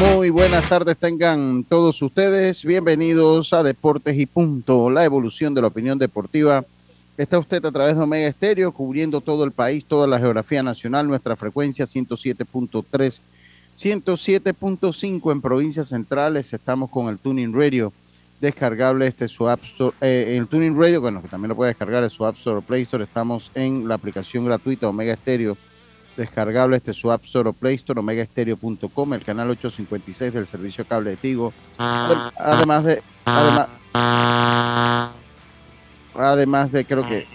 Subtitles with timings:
[0.00, 2.64] Muy buenas tardes tengan todos ustedes.
[2.64, 6.64] Bienvenidos a Deportes y Punto, la evolución de la opinión deportiva.
[7.16, 11.08] Está usted a través de Omega Estéreo, cubriendo todo el país, toda la geografía nacional,
[11.08, 13.20] nuestra frecuencia 107.3,
[13.78, 16.52] 107.5 en provincias centrales.
[16.52, 17.92] Estamos con el Tuning Radio,
[18.40, 22.04] descargable este su App Store, eh, el Tuning Radio, bueno, que también lo puede descargar
[22.04, 23.04] en su App Store Play Store.
[23.04, 25.56] Estamos en la aplicación gratuita Omega Estéreo
[26.16, 31.10] descargable este su App Store o Play Store, omegaestereo.com, el canal 856 del servicio cable
[31.10, 31.52] de Tigo.
[31.78, 33.68] Además de, además,
[36.14, 37.26] además de, creo que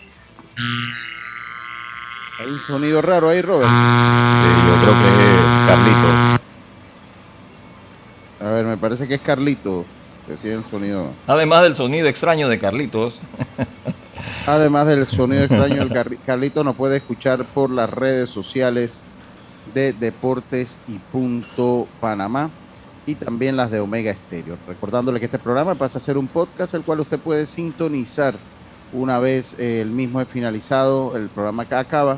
[2.39, 3.69] hay un sonido raro ahí, Robert.
[3.69, 6.07] Sí, yo creo que es Carlito.
[8.39, 9.85] A ver, me parece que es Carlito
[10.27, 11.11] que tiene el sonido.
[11.27, 13.19] Además del sonido extraño de Carlitos.
[14.47, 19.01] Además del sonido extraño, el Carlito nos puede escuchar por las redes sociales
[19.73, 22.49] de Deportes y Punto Panamá
[23.05, 24.57] y también las de Omega Estéreo.
[24.67, 28.35] Recordándole que este programa pasa a ser un podcast el cual usted puede sintonizar
[28.93, 32.17] una vez el mismo es finalizado, el programa que acaba.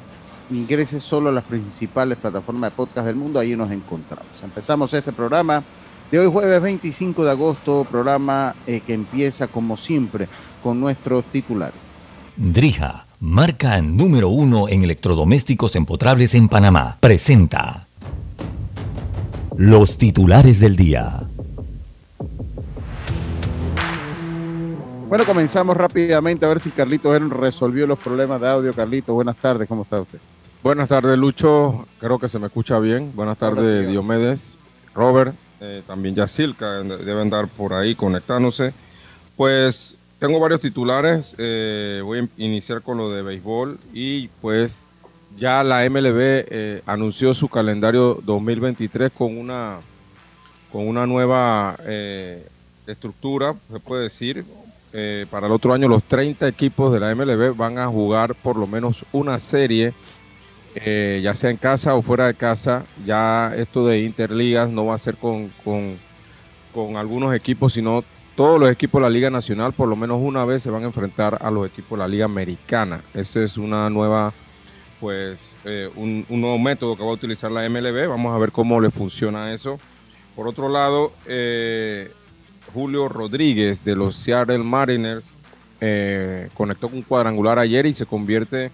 [0.49, 4.27] Ingrese solo a las principales plataformas de podcast del mundo, ahí nos encontramos.
[4.43, 5.63] Empezamos este programa
[6.11, 10.27] de hoy jueves 25 de agosto, programa eh, que empieza como siempre
[10.61, 11.92] con nuestros titulares.
[12.35, 17.85] Drija, marca número uno en electrodomésticos empotrables en Panamá, presenta
[19.55, 21.21] los titulares del día.
[25.07, 28.73] Bueno, comenzamos rápidamente a ver si Carlito resolvió los problemas de audio.
[28.73, 30.17] Carlito, buenas tardes, ¿cómo está usted?
[30.63, 31.85] Buenas tardes, Lucho.
[31.99, 33.11] Creo que se me escucha bien.
[33.13, 34.57] Buenas tardes, Diomedes,
[34.95, 38.73] Robert, eh, también Yacilca deben andar por ahí conectándose.
[39.37, 41.35] Pues tengo varios titulares.
[41.37, 44.81] Eh, voy a iniciar con lo de béisbol y pues
[45.37, 49.79] ya la MLB eh, anunció su calendario 2023 con una
[50.71, 52.47] con una nueva eh,
[52.87, 54.45] estructura, se puede decir.
[55.29, 58.65] para el otro año los 30 equipos de la MLB van a jugar por lo
[58.65, 59.91] menos una serie,
[60.73, 62.85] ya sea en casa o fuera de casa.
[63.05, 65.97] Ya esto de interligas no va a ser con, con,
[66.73, 68.05] con algunos equipos, sino
[68.35, 70.87] todos los equipos de la Liga Nacional por lo menos una vez se van a
[70.87, 73.01] enfrentar a los equipos de la Liga Americana.
[73.13, 74.33] Ese es una nueva,
[74.99, 78.07] pues, eh, un, nuevo método que va a utilizar la MLB.
[78.07, 79.79] Vamos a ver cómo le funciona eso.
[80.35, 82.11] Por otro lado, eh,
[82.73, 85.33] Julio Rodríguez de los Seattle Mariners
[85.79, 88.71] eh, conectó con un cuadrangular ayer y se convierte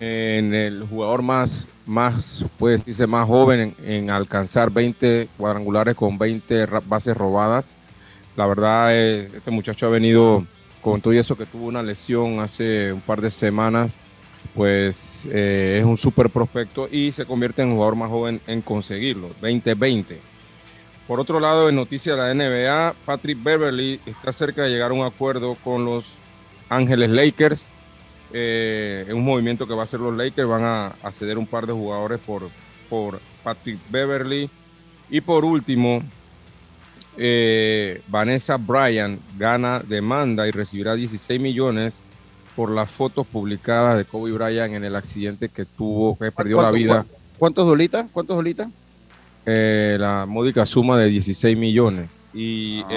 [0.00, 6.66] en el jugador más, más puede decirse, más joven en, alcanzar 20 cuadrangulares con 20
[6.86, 7.76] bases robadas
[8.36, 10.44] la verdad, eh, este muchacho ha venido
[10.82, 13.96] con todo eso que tuvo una lesión hace un par de semanas,
[14.54, 19.28] pues eh, es un súper prospecto y se convierte en jugador más joven en conseguirlo,
[19.40, 20.20] 2020.
[21.08, 24.94] Por otro lado, en noticias de la NBA, Patrick Beverly está cerca de llegar a
[24.94, 26.16] un acuerdo con los
[26.68, 27.68] Ángeles Lakers.
[28.32, 31.72] Eh, un movimiento que va a hacer los Lakers, van a, ceder un par de
[31.72, 32.50] jugadores por,
[32.90, 34.50] por Patrick Beverly.
[35.08, 36.02] Y por último,
[37.16, 42.00] eh, Vanessa Bryan gana demanda y recibirá 16 millones
[42.54, 46.70] por las fotos publicadas de Kobe Bryant en el accidente que tuvo, que perdió la
[46.70, 47.06] vida.
[47.38, 48.06] ¿Cuántos dolitas?
[48.12, 48.68] ¿Cuántos dolitas?
[49.44, 52.20] Eh, la módica suma de 16 millones.
[52.32, 52.96] Y ah.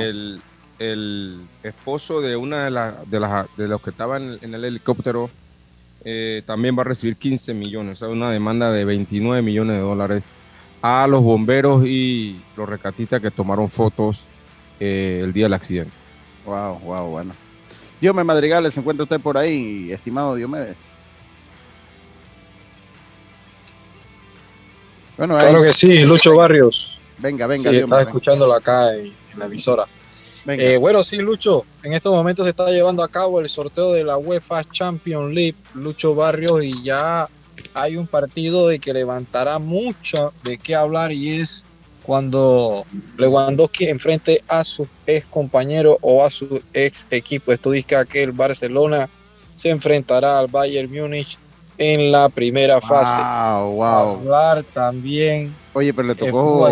[0.80, 5.30] el, esposo de una de, de, de los que estaban en, el helicóptero
[6.06, 9.82] eh, también va a recibir 15 millones, o sea, una demanda de 29 millones de
[9.82, 10.24] dólares
[10.82, 14.24] a los bomberos y los rescatistas que tomaron fotos
[14.80, 15.92] eh, el día del accidente.
[16.46, 17.34] Wow, wow, bueno.
[18.00, 20.78] Diomedes Madrigales, ¿se encuentra usted por ahí, estimado Diomedes?
[25.18, 27.02] Bueno, claro que sí, Lucho Barrios.
[27.18, 27.70] Venga, venga.
[27.70, 29.86] Sí, estás escuchándolo acá en, la emisora.
[30.48, 34.06] Eh, bueno, sí, Lucho, en estos momentos se está llevando a cabo el sorteo de
[34.06, 37.28] la UEFA Champions League, Lucho Barrios, y ya
[37.82, 41.66] hay un partido de que levantará mucho de qué hablar y es
[42.04, 42.86] cuando
[43.18, 47.52] Lewandowski enfrente a su ex compañero o a su ex equipo.
[47.52, 49.08] Esto dice que el Barcelona
[49.54, 51.38] se enfrentará al Bayern Múnich
[51.78, 53.22] en la primera fase.
[53.22, 54.20] Wow, wow.
[54.20, 55.54] Hablar también.
[55.74, 56.68] Oye, pero le tocó,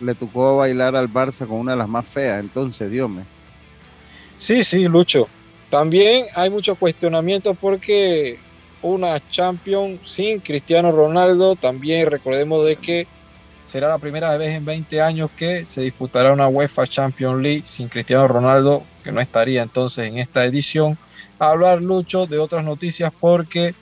[0.00, 3.24] le tocó bailar al Barça con una de las más feas, entonces, Dios mío.
[4.36, 5.28] Sí, sí, Lucho.
[5.70, 8.38] También hay mucho cuestionamiento porque
[8.84, 13.06] una Champions sin Cristiano Ronaldo, también recordemos de que
[13.64, 17.88] será la primera vez en 20 años que se disputará una UEFA Champions League sin
[17.88, 20.98] Cristiano Ronaldo, que no estaría entonces en esta edición.
[21.38, 23.74] hablar, Lucho, de otras noticias porque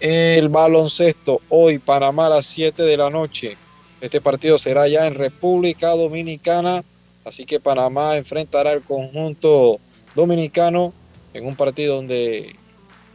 [0.00, 3.58] el baloncesto hoy Panamá a las 7 de la noche.
[4.00, 6.82] Este partido será ya en República Dominicana,
[7.26, 9.78] así que Panamá enfrentará al conjunto
[10.14, 10.94] dominicano
[11.34, 12.56] en un partido donde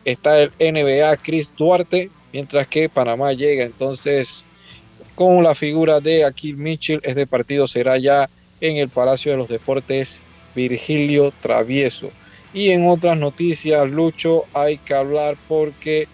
[0.06, 4.46] está el NBA Chris Duarte, mientras que Panamá llega entonces
[5.16, 7.00] con la figura de Akil Mitchell.
[7.04, 8.30] Este partido será ya
[8.62, 10.24] en el Palacio de los Deportes
[10.56, 12.12] Virgilio Travieso.
[12.54, 16.08] Y en otras noticias, Lucho, hay que hablar porque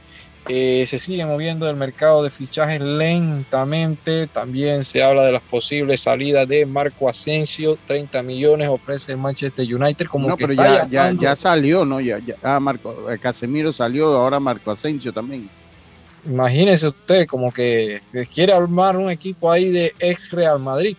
[0.52, 4.26] eh, se sigue moviendo el mercado de fichajes lentamente.
[4.26, 7.78] También se habla de las posibles salidas de Marco Asensio.
[7.86, 10.08] 30 millones ofrece el Manchester United.
[10.08, 12.02] Como no, pero ya, ya, salió, ¿no?
[12.02, 15.48] Ya, ya ah, Marco, eh, Casemiro salió, ahora Marco Asensio también.
[16.26, 18.02] Imagínese usted como que
[18.34, 20.98] quiere armar un equipo ahí de ex Real Madrid.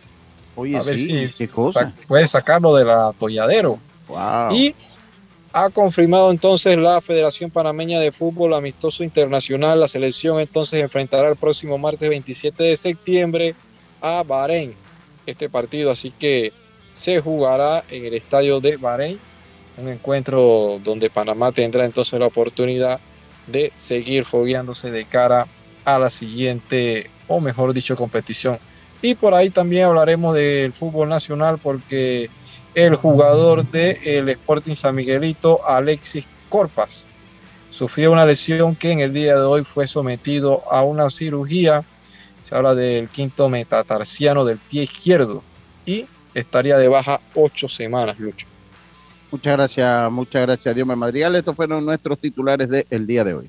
[0.54, 1.92] Oye, a ver si qué cosa.
[2.06, 3.80] puede sacarlo del atolladero.
[4.06, 4.54] Wow.
[4.54, 4.76] Y
[5.52, 9.80] ha confirmado entonces la Federación Panameña de Fútbol Amistoso Internacional.
[9.80, 13.54] La selección entonces enfrentará el próximo martes 27 de septiembre
[14.00, 14.74] a Bahrein.
[15.26, 16.52] Este partido así que
[16.92, 19.18] se jugará en el estadio de Bahrein.
[19.76, 23.00] Un encuentro donde Panamá tendrá entonces la oportunidad
[23.46, 25.48] de seguir fogueándose de cara
[25.84, 28.58] a la siguiente, o mejor dicho, competición.
[29.02, 32.28] Y por ahí también hablaremos del fútbol nacional porque
[32.74, 37.06] el jugador del el Sporting San Miguelito, Alexis Corpas.
[37.70, 41.84] Sufrió una lesión que en el día de hoy fue sometido a una cirugía.
[42.42, 45.42] Se habla del quinto metatarsiano del pie izquierdo
[45.86, 48.46] y estaría de baja ocho semanas, Lucho.
[49.30, 51.36] Muchas gracias, muchas gracias, Dios me Madrigal.
[51.36, 53.48] Estos fueron nuestros titulares del día de hoy.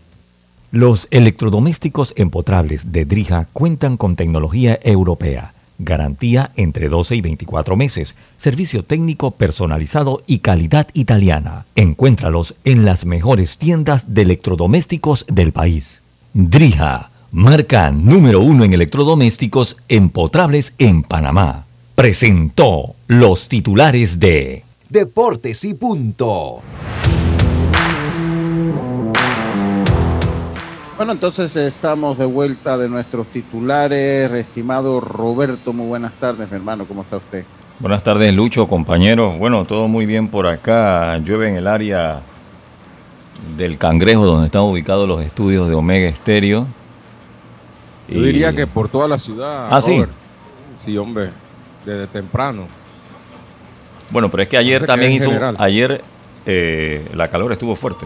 [0.71, 5.53] Los electrodomésticos empotrables de Drija cuentan con tecnología europea
[5.83, 8.15] Garantía entre 12 y 24 meses.
[8.37, 11.65] Servicio técnico personalizado y calidad italiana.
[11.75, 16.01] Encuéntralos en las mejores tiendas de electrodomésticos del país.
[16.33, 21.65] Drija, marca número uno en electrodomésticos empotrables en Panamá.
[21.95, 26.61] Presentó los titulares de Deportes y Punto.
[31.01, 34.31] Bueno, entonces estamos de vuelta de nuestros titulares.
[34.33, 36.85] Estimado Roberto, muy buenas tardes, mi hermano.
[36.85, 37.43] ¿Cómo está usted?
[37.79, 39.31] Buenas tardes, Lucho, compañero.
[39.31, 41.17] Bueno, todo muy bien por acá.
[41.17, 42.21] Llueve en el área
[43.57, 46.67] del Cangrejo, donde están ubicados los estudios de Omega Estéreo.
[48.07, 49.69] Yo diría que por toda la ciudad.
[49.71, 50.05] Ah, sí.
[50.75, 51.31] Sí, hombre,
[51.83, 52.67] desde temprano.
[54.11, 55.31] Bueno, pero es que ayer también hizo.
[55.57, 56.03] Ayer
[56.45, 58.05] eh, la calor estuvo fuerte.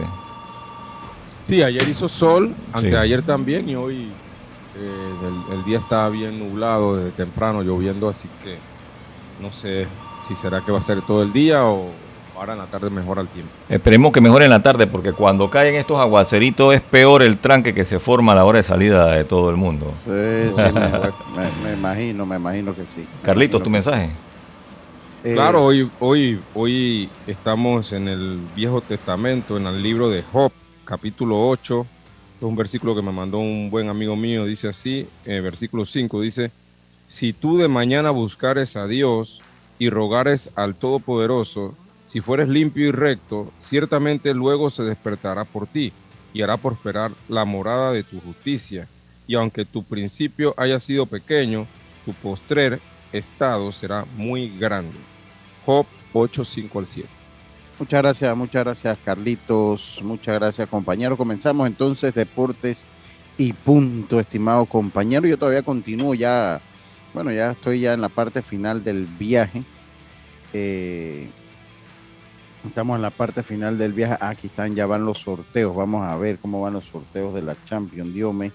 [1.46, 4.08] Sí, ayer hizo sol, anteayer también y hoy
[4.78, 8.56] eh, el, día está bien nublado desde temprano, lloviendo, así que
[9.40, 9.86] no sé
[10.22, 11.90] si será que va a ser todo el día o
[12.36, 13.52] ahora en la tarde mejora el tiempo.
[13.68, 17.72] Esperemos que mejore en la tarde porque cuando caen estos aguaceritos es peor el tranque
[17.72, 19.94] que se forma a la hora de salida de todo el mundo.
[20.04, 20.10] Sí,
[21.62, 23.06] me, imagino, me imagino que sí.
[23.22, 24.10] Carlitos, tu mensaje.
[25.22, 30.50] Eh, claro, hoy, hoy, hoy estamos en el Viejo Testamento, en el libro de Job
[30.86, 31.86] capítulo 8,
[32.38, 36.20] es un versículo que me mandó un buen amigo mío, dice así, eh, versículo 5,
[36.22, 36.50] dice,
[37.08, 39.42] si tú de mañana buscares a Dios
[39.78, 41.74] y rogares al Todopoderoso,
[42.06, 45.92] si fueres limpio y recto, ciertamente luego se despertará por ti
[46.32, 48.88] y hará prosperar la morada de tu justicia.
[49.26, 51.66] Y aunque tu principio haya sido pequeño,
[52.04, 52.80] tu postrer
[53.12, 54.96] estado será muy grande.
[55.64, 57.15] Job 8, 5 al 7.
[57.78, 61.16] Muchas gracias, muchas gracias Carlitos, muchas gracias compañero.
[61.16, 62.84] Comenzamos entonces deportes
[63.36, 65.26] y punto, estimado compañero.
[65.26, 66.60] Yo todavía continúo ya,
[67.12, 69.62] bueno, ya estoy ya en la parte final del viaje.
[70.52, 71.28] Eh,
[72.66, 74.16] Estamos en la parte final del viaje.
[74.20, 75.74] Aquí están, ya van los sorteos.
[75.74, 78.12] Vamos a ver cómo van los sorteos de la Champions.
[78.12, 78.52] Diome.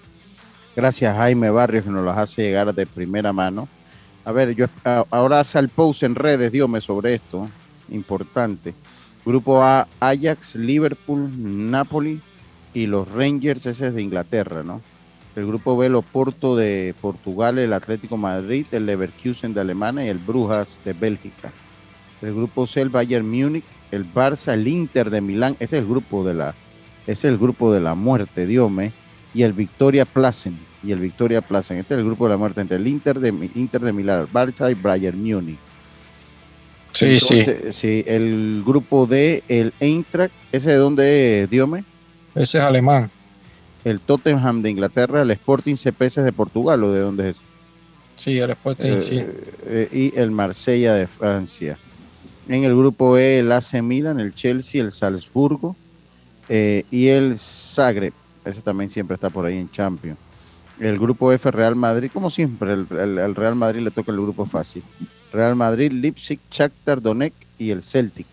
[0.76, 3.68] Gracias Jaime Barrios que nos los hace llegar de primera mano.
[4.24, 4.66] A ver, yo
[5.10, 7.48] ahora hace el post en redes, Diome, sobre esto.
[7.90, 8.74] Importante.
[9.24, 11.30] Grupo A, Ajax, Liverpool,
[11.70, 12.20] Napoli
[12.74, 14.80] y los Rangers, ese es de Inglaterra, ¿no?
[15.36, 20.08] El grupo B, el Porto de Portugal, el Atlético Madrid, el Leverkusen de Alemania y
[20.08, 21.52] el Brujas de Bélgica.
[22.20, 25.88] El grupo C, el Bayern Múnich, el Barça, el Inter de Milán, ese es el
[25.88, 26.54] grupo de la,
[27.06, 28.92] es el grupo de la muerte, Diome,
[29.34, 31.78] y el Victoria Plassen, y el Victoria Plassen.
[31.78, 34.70] Este es el grupo de la muerte entre el Inter de, Inter de Milán, Barça
[34.70, 35.58] y Bayern Múnich.
[36.92, 37.44] Sí, sí.
[37.72, 41.84] Sí, el grupo D, el Eintracht, ¿ese de dónde es, Diome?
[42.34, 43.10] Ese es alemán
[43.84, 47.42] el Tottenham de Inglaterra, el Sporting CPS de Portugal, ¿o de dónde es?
[48.16, 49.18] Sí, el Sporting, sí.
[49.18, 49.34] Eh,
[49.66, 51.76] eh, y el Marsella de Francia.
[52.48, 55.76] En el grupo E, el AC Milan, el Chelsea, el Salzburgo
[56.48, 58.12] eh, y el Zagreb.
[58.44, 60.18] Ese también siempre está por ahí en Champions.
[60.80, 64.82] El grupo F, Real Madrid, como siempre, el, Real Madrid le toca el grupo fácil.
[65.32, 68.26] Real Madrid, Leipzig, Shakhtar Donetsk y el Celtic.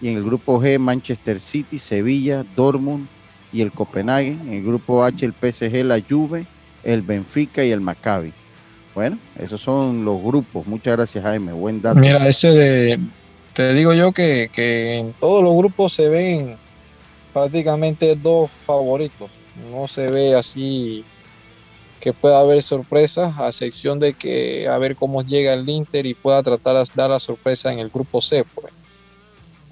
[0.00, 3.06] Y en el grupo G, Manchester City, Sevilla, Dortmund,
[3.52, 4.28] y el Copenhague.
[4.32, 6.46] En el grupo H, el PSG, la Juve,
[6.84, 8.32] el Benfica y el Maccabi.
[8.94, 10.66] Bueno, esos son los grupos.
[10.66, 11.52] Muchas gracias, Jaime.
[11.52, 11.98] Buen dato.
[11.98, 13.00] Mira, ese de.
[13.52, 16.56] Te digo yo que, que en todos los grupos se ven
[17.32, 19.30] prácticamente dos favoritos.
[19.70, 21.04] No se ve así
[22.00, 26.14] que pueda haber sorpresas, a excepción de que a ver cómo llega el Inter y
[26.14, 28.72] pueda tratar de dar la sorpresa en el grupo C, pues.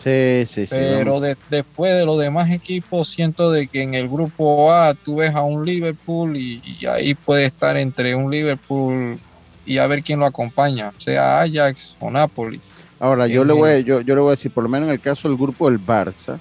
[0.03, 0.75] Sí, sí, sí.
[0.77, 5.35] Pero después de los demás equipos, siento de que en el grupo A tú ves
[5.35, 9.19] a un Liverpool y, ahí puede estar entre un Liverpool
[9.65, 12.61] y a ver quién lo acompaña, sea Ajax o Napoli.
[13.01, 14.95] Ahora, yo, le voy, a, yo, yo le voy a decir, por lo menos en
[14.95, 16.39] el caso del grupo del Barça,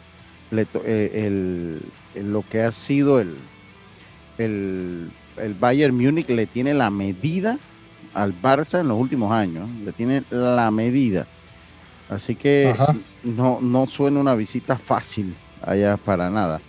[0.85, 1.79] eh,
[2.15, 3.35] lo que ha sido el,
[4.37, 7.57] el, el Bayern Múnich le tiene la medida
[8.13, 11.25] al Barça en los últimos años, le tiene la medida.
[12.09, 12.75] Así que
[13.23, 16.61] no, no suena una visita fácil allá para nada.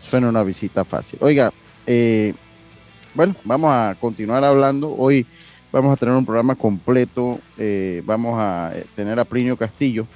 [0.00, 1.18] Suena una visita fácil.
[1.22, 1.52] Oiga,
[1.86, 2.34] eh,
[3.14, 4.94] bueno, vamos a continuar hablando.
[4.96, 5.26] Hoy
[5.70, 7.38] vamos a tener un programa completo.
[7.58, 10.06] Eh, vamos a eh, tener a Plinio Castillo.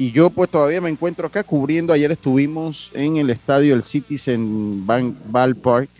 [0.00, 1.92] Y yo pues todavía me encuentro acá cubriendo.
[1.92, 5.14] Ayer estuvimos en el estadio El Citizen Bank
[5.62, 5.90] Park.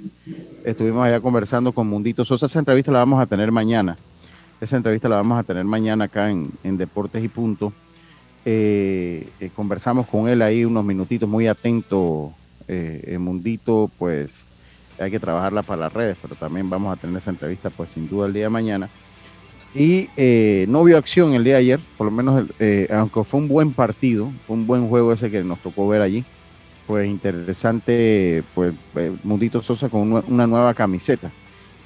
[0.64, 2.22] Estuvimos allá conversando con Mundito.
[2.22, 3.98] Esa entrevista la vamos a tener mañana.
[4.58, 7.74] Esa entrevista la vamos a tener mañana acá en, en Deportes y Punto.
[8.46, 12.32] Eh, eh, conversamos con él ahí unos minutitos, muy atento,
[12.68, 14.44] eh, Mundito, pues
[14.98, 18.08] hay que trabajarla para las redes, pero también vamos a tener esa entrevista, pues sin
[18.08, 18.88] duda el día de mañana.
[19.74, 22.44] Y eh, no vio acción el día ayer, por lo menos,
[22.90, 26.24] aunque fue un buen partido, fue un buen juego ese que nos tocó ver allí.
[26.86, 28.74] Pues interesante, pues
[29.22, 31.30] Mundito Sosa con una, nueva camiseta,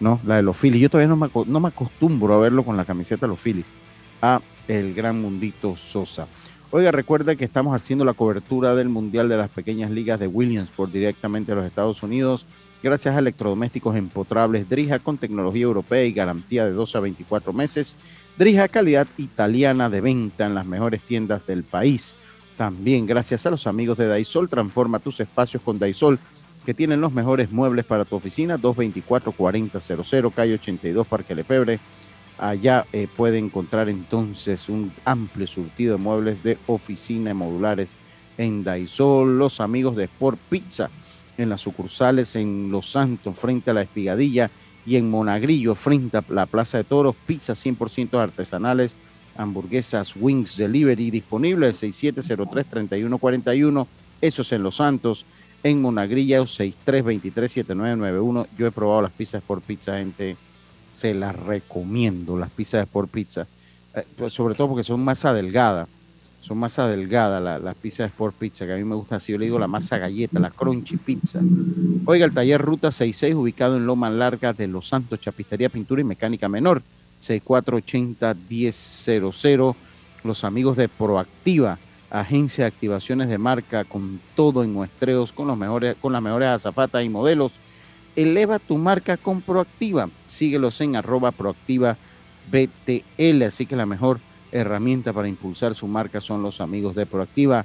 [0.01, 0.19] ¿no?
[0.25, 0.81] La de los Phillies.
[0.81, 3.67] Yo todavía no me, no me acostumbro a verlo con la camiseta de los Phillies,
[4.23, 6.27] a el gran Mundito Sosa.
[6.71, 10.91] Oiga, recuerda que estamos haciendo la cobertura del Mundial de las Pequeñas Ligas de Williamsport
[10.91, 12.47] directamente a los Estados Unidos,
[12.85, 17.97] gracias a electrodomésticos empotrables Drija con tecnología europea y garantía de 12 a 24 meses.
[18.37, 22.15] Drija calidad italiana de venta en las mejores tiendas del país.
[22.59, 26.19] También gracias a los amigos de Daisol, transforma tus espacios con Daisol,
[26.67, 31.81] que tienen los mejores muebles para tu oficina, 224-4000, calle 82, Parque Lefebre
[32.37, 37.93] Allá eh, puede encontrar entonces un amplio surtido de muebles de oficina y modulares
[38.37, 40.91] en Daisol, los amigos de Sport Pizza
[41.39, 44.51] en las sucursales en Los Santos frente a la Espigadilla
[44.87, 48.97] y en Monagrillo frente a la Plaza de Toros, pizzas 100% artesanales,
[49.37, 53.87] hamburguesas Wings Delivery disponible 6703-3141,
[54.21, 55.27] eso es en Los Santos,
[55.63, 60.37] en Monagrillo 6323-7991, yo he probado las pizzas por pizza, gente
[60.91, 63.49] se las recomiendo, las pizzas Sport Pizza,
[63.95, 65.89] eh, pues, sobre todo porque son masa delgada,
[66.45, 69.39] son masa delgada las pizzas de Sport Pizza, que a mí me gusta así, yo
[69.39, 71.41] le digo la masa galleta, la crunchy pizza.
[72.05, 76.05] Oiga, el taller Ruta 66, ubicado en Loma Larga de Los Santos, Chapistería, Pintura y
[76.05, 76.83] Mecánica Menor,
[77.23, 79.75] 6480-1000,
[80.23, 81.79] los amigos de Proactiva,
[82.11, 86.51] agencia de activaciones de marca con todo en muestreos, con, los mejores, con las mejores
[86.51, 87.53] azafatas y modelos,
[88.17, 90.11] Eleva tu marca con Proactiva.
[90.29, 91.97] Síguelos en arroba proactiva
[92.53, 93.43] BTL.
[93.43, 94.21] Así que la mejor
[94.55, 97.65] herramienta para impulsar su marca son los amigos de Proactiva.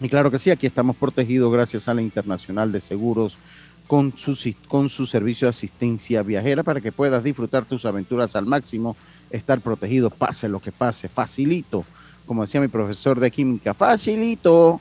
[0.00, 3.38] Y claro que sí, aquí estamos protegidos gracias a la Internacional de Seguros
[3.86, 4.36] con su,
[4.68, 8.96] con su servicio de asistencia viajera para que puedas disfrutar tus aventuras al máximo,
[9.30, 11.84] estar protegido, pase lo que pase, facilito
[12.26, 14.80] como decía mi profesor de química, facilito.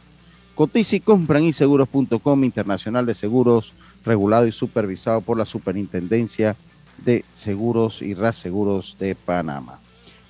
[0.55, 3.74] Cotiza y compran seguros.com internacional de seguros,
[4.05, 6.55] regulado y supervisado por la Superintendencia
[7.03, 9.79] de Seguros y Seguros de Panamá.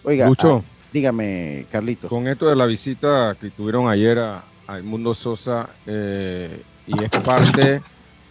[0.03, 2.09] Oiga, ah, dígame, Carlitos.
[2.09, 4.43] Con esto de la visita que tuvieron ayer a,
[4.83, 7.81] Mundo Sosa, eh, y es parte,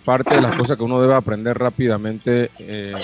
[0.04, 2.94] parte de las cosas que uno debe aprender rápidamente eh,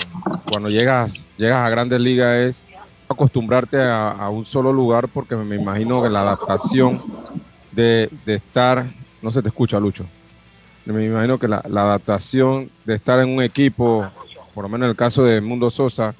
[0.49, 2.63] cuando llegas, llegas a grandes ligas es
[3.07, 7.01] acostumbrarte a, un solo lugar porque me imagino que la adaptación
[7.71, 8.85] de, estar,
[9.21, 10.05] no se te escucha Lucho,
[10.85, 14.05] me imagino que la, adaptación de estar en un equipo,
[14.53, 16.13] por lo menos en el caso de Mundo Sosa,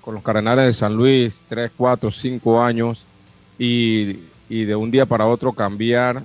[0.00, 3.04] con los Cardenales de San Luis, 3, 4, 5 años,
[3.58, 6.22] y, de un día para otro cambiar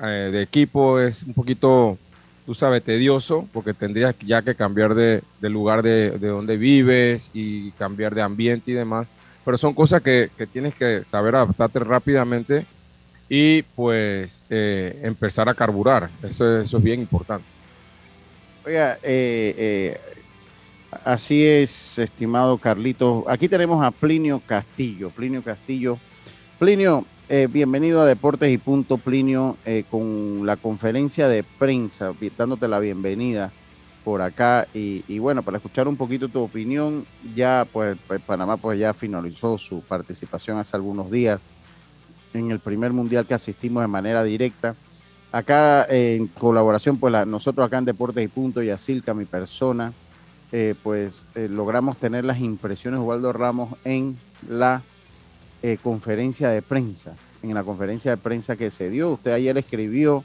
[0.00, 1.98] eh, de equipo es un poquito,
[2.46, 7.70] tú sabes, tedioso, porque tendrías ya que cambiar de, lugar de, de donde vives y
[7.72, 9.06] cambiar de ambiente y demás
[9.44, 12.64] pero son cosas que, tienes que saber adaptarte rápidamente
[13.28, 16.08] y pues eh, empezar a carburar.
[16.22, 17.46] Eso, eso es bien importante.
[18.64, 20.00] Oiga, eh, eh,
[21.04, 23.24] así es, estimado Carlito.
[23.28, 25.10] Aquí tenemos a Plinio Castillo.
[25.10, 25.98] Plinio Castillo.
[26.58, 27.04] Plinio,
[27.50, 29.56] bienvenido a Deportes y Punto, Plinio,
[29.90, 33.50] con la conferencia de prensa, dándote la bienvenida
[34.04, 38.78] por acá y, bueno, para escuchar un poquito tu opinión, ya pues, pues, Panamá pues
[38.78, 41.40] ya finalizó su participación hace algunos días
[42.34, 44.74] en el primer mundial que asistimos de manera directa.
[45.32, 49.92] Acá en colaboración, pues nosotros acá en Deportes y Punto y Asilca, mi persona,
[50.56, 54.16] eh, pues eh, logramos tener las impresiones de Ramos en
[54.48, 54.82] la
[55.64, 59.14] eh, conferencia de prensa, en la conferencia de prensa que se dio.
[59.14, 60.22] Usted ayer escribió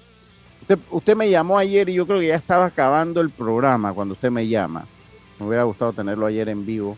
[0.91, 4.29] Usted, me llamó ayer y yo creo que ya estaba acabando el programa cuando usted
[4.29, 4.85] me llama.
[5.39, 6.95] Me hubiera gustado tenerlo ayer en vivo.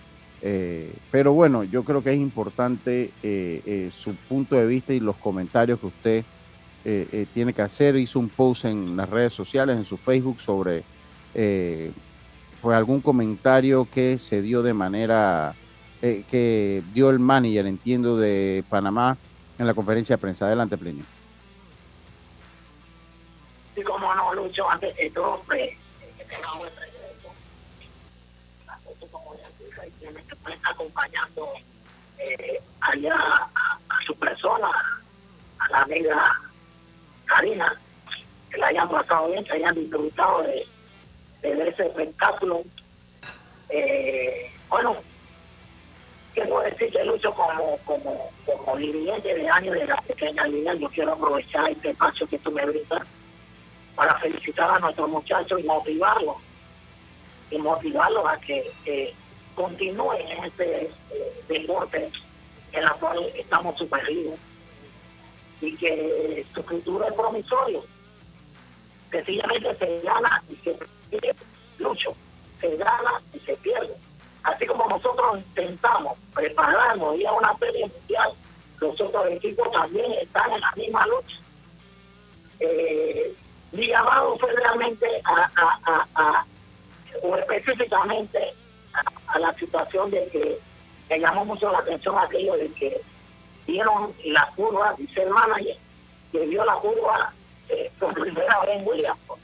[1.09, 3.11] Pero bueno, yo creo que es importante
[3.97, 6.25] su punto de vista y los comentarios que usted
[7.33, 7.95] tiene que hacer.
[7.95, 10.83] Hizo un post en las redes sociales, en su Facebook, sobre
[12.61, 15.55] pues algún comentario que se dio de manera
[16.01, 19.17] que dio el manager, entiendo, de Panamá
[19.59, 20.47] en la conferencia de prensa.
[20.47, 21.03] Adelante, Plinio.
[23.75, 25.69] Y como no, Lucho, antes de todo, pues,
[26.17, 26.91] que tengamos el
[29.11, 29.47] como ya
[30.63, 31.49] acompañando
[32.17, 34.69] eh, allá a, su persona,
[35.59, 36.39] a la amiga
[37.25, 37.79] Karina,
[38.49, 40.67] que la hayan pasado bien, que hayan disfrutado de,
[41.41, 42.61] de ese espectáculo.
[43.69, 44.95] Eh, bueno,
[46.33, 50.89] quiero decir que Lucho como, como, como dirigente de años de la pequeña liga, yo
[50.89, 53.07] quiero aprovechar este espacio que tú me brindas
[53.95, 56.37] para felicitar a nuestros muchachos y motivarlos,
[57.49, 59.13] y motivarlos a que
[59.55, 62.09] continúen en este eh, deporte
[62.73, 64.37] en el cual estamos superviviendo
[65.61, 67.83] y que su futuro es promisorio.
[69.11, 70.77] Sencillamente se gana y se
[71.09, 71.35] pierde,
[71.79, 72.15] lucho,
[72.59, 73.93] se gana y se pierde.
[74.43, 78.31] Así como nosotros intentamos prepararnos y a una serie mundial,
[78.79, 81.37] los otros equipos también están en la misma lucha.
[82.59, 83.35] Eh,
[83.71, 86.45] llamado fue realmente a,
[87.23, 88.53] o específicamente
[89.27, 90.59] a, la situación de que
[91.09, 93.01] me llamó mucho la atención aquello de que
[93.67, 95.77] vieron la curva, dice el manager,
[96.31, 97.33] que vio la curva
[97.71, 99.39] eh, por primera vez en Williamson.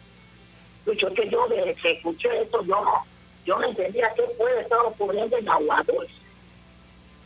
[0.86, 3.06] Dicho que yo desde que escuché esto, yo no,
[3.46, 5.84] yo no entendía qué puede estar ocurriendo en Agua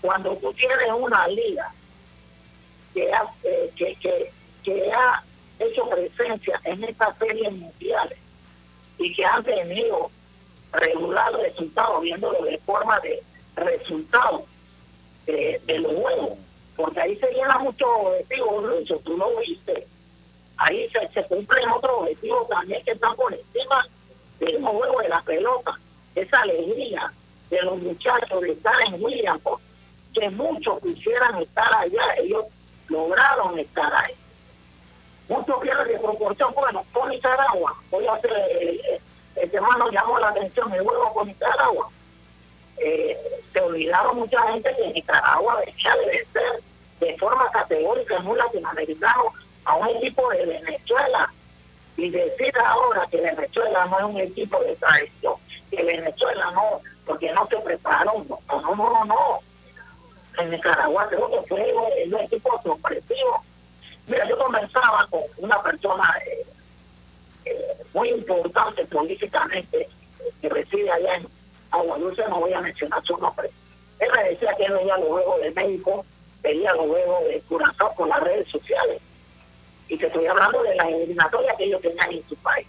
[0.02, 1.72] Cuando tú tienes una liga
[2.94, 3.10] que,
[3.44, 4.32] eh, que, que,
[4.64, 5.24] que ha
[5.60, 8.18] hecho presencia en estas series mundiales
[8.98, 10.10] y que han tenido
[10.72, 13.22] regular resultados, viéndolo de forma de
[13.56, 14.44] resultados
[15.26, 16.40] de, los juegos,
[16.76, 19.88] porque ahí se llena muchos objetivos, Lucho, tú lo viste.
[20.62, 23.88] Ahí se, se cumplen otros objetivos también que están por encima
[24.40, 25.78] del juego de la pelota.
[26.16, 27.12] Esa alegría
[27.50, 29.42] de los muchachos de estar en Williams,
[30.14, 32.46] que muchos quisieran estar allá, ellos
[32.90, 34.16] lograron estar ahí
[35.32, 36.54] mucho pierde de proporción.
[36.54, 39.00] Bueno, con Nicaragua, voy a hacer, eh,
[39.38, 41.90] el tema nos llamó la atención, el juego con Nicaragua.
[42.78, 43.18] Eh,
[43.54, 46.62] se olvidaron mucha gente que Nicaragua debía de ser
[47.00, 49.34] de forma categórica en un latinoamericano
[49.66, 51.32] a un equipo de Venezuela
[51.98, 55.36] y decir ahora que Venezuela no es un equipo de traición,
[55.70, 59.40] que Venezuela no, porque no se prepararon, no, no, no, no.
[60.40, 61.74] En Nicaragua creo que fue
[62.08, 63.44] un equipo sorpresivo
[64.12, 66.46] Mira, yo comenzaba con una persona eh,
[67.46, 69.88] eh, muy importante políticamente
[70.42, 71.28] que reside allá en
[71.72, 73.50] Agua Dulce, no voy a mencionar su nombre.
[74.00, 76.06] Él me decía que él veía los juegos de México,
[76.42, 79.02] veía los juegos de Curazao por las redes sociales.
[79.92, 82.66] Y te estoy hablando de las eliminatorias que ellos tenían en su país.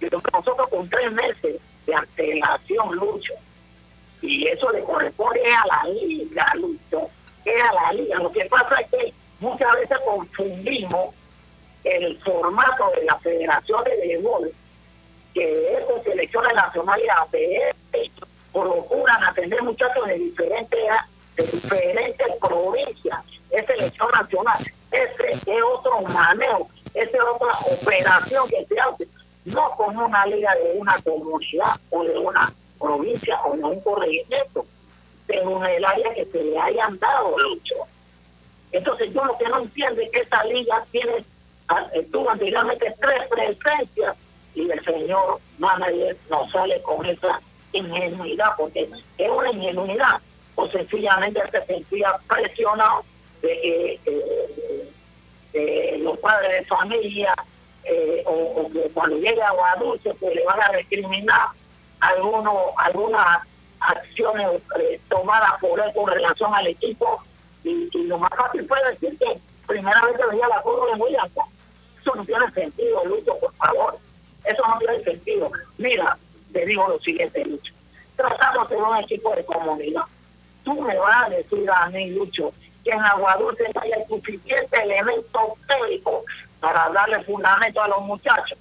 [0.00, 3.34] Pero nosotros con tres meses de antelación, Lucho,
[4.22, 7.10] y eso le corresponde a la liga, Lucho,
[7.44, 8.16] es a la liga.
[8.18, 11.14] Lo que pasa es que muchas veces confundimos
[11.84, 14.50] el formato de la Federación de Béisbol,
[15.34, 18.22] que es con selecciones nacionales APF,
[18.54, 20.80] procuran atender muchachos de diferentes,
[21.36, 23.18] de diferentes provincias,
[23.50, 24.58] es selección nacional,
[24.90, 29.08] ese es otro manejo, esa es otra operación que se hace,
[29.44, 34.66] no como una liga de una comunidad o de una provincia o de un corregimiento,
[35.28, 37.74] en el área que se le hayan dado hecho.
[38.72, 41.24] Entonces yo lo que no entiendo es que esta liga tiene,
[41.68, 44.16] ah, tuvo anteriormente tres presencias
[44.54, 47.40] y el señor manager no sale con esa
[47.72, 50.20] ingenuidad, porque es una ingenuidad,
[50.54, 53.04] o sencillamente se sentía presionado
[53.42, 57.34] de que los padres de familia
[57.84, 61.48] eh, o, que cuando llegue a Guadalupe pues le van a recriminar
[62.00, 63.42] algunos algunas
[63.80, 64.48] acciones
[64.78, 67.22] eh, tomadas por él con relación al equipo
[67.64, 71.32] y, lo más fácil fue decir que primera vez que veía la curva de Williams
[72.00, 73.98] eso no tiene sentido Lucho por favor.
[74.44, 75.50] Eso no tiene sentido.
[75.76, 76.16] Mira
[76.52, 77.72] te digo lo siguiente Lucho.
[78.16, 80.02] Tratamos de un equipo de comunidad.
[80.64, 82.52] Tú me vas a decir a mí Lucho
[82.88, 86.24] que en Aguadulce haya suficiente elemento técnico
[86.58, 88.58] para darle fundamento a los muchachos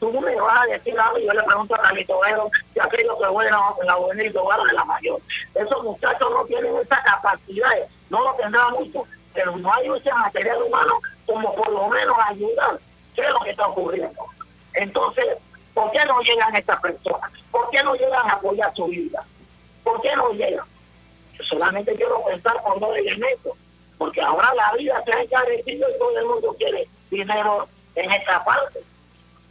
[0.00, 3.18] tú me vas a decir algo y yo le pregunto a Carlito Vero si aquellos
[3.18, 5.20] que juegan en la juvenil van de la mayor.
[5.54, 7.70] Esos muchachos no tienen esa capacidad,
[8.08, 12.78] no lo tendrán mucho, pero no hay ese material humano como por lo menos ayudar.
[13.14, 14.24] ¿Qué es lo que está ocurriendo?
[14.72, 15.26] Entonces,
[15.74, 17.30] ¿por qué no llegan estas personas?
[17.50, 19.22] ¿Por qué no llegan a apoyar su vida?
[19.84, 20.64] ¿Por qué no llegan?
[21.48, 23.56] Solamente quiero pensar por dos elementos,
[23.98, 28.44] porque ahora la vida se ha encarecido y todo el mundo quiere dinero en esta
[28.44, 28.80] parte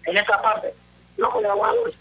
[0.10, 0.74] en esa parte.
[1.18, 1.96] Los jugadores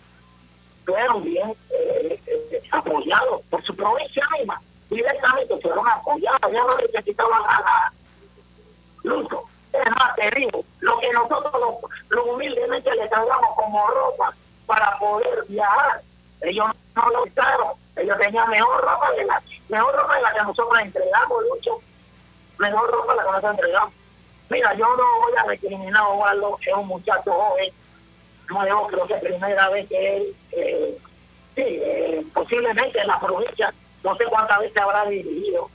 [0.85, 4.61] fueron bien eh, eh, apoyados por su provincia misma.
[4.89, 7.93] Directamente fueron apoyados, ya no necesitaban nada.
[9.03, 10.65] Lucho, es más terrible.
[10.81, 14.35] Lo que nosotros lo, humildemente le damos como ropa
[14.67, 16.01] para poder viajar,
[16.43, 17.73] ellos no lo usaron.
[17.97, 21.81] Ellos tenían mejor ropa de la, mejor ropa de la que nosotros entregamos, Lucho.
[22.59, 23.95] Mejor ropa de la que nosotros entregamos.
[24.51, 27.71] Mira, yo no voy a recriminar a Osvaldo, es un muchacho joven,
[28.49, 30.99] nuevo, creo que primera vez que él, eh,
[31.55, 33.73] sí, eh, posiblemente en la provincia,
[34.03, 35.69] no sé cuántas veces habrá dirigido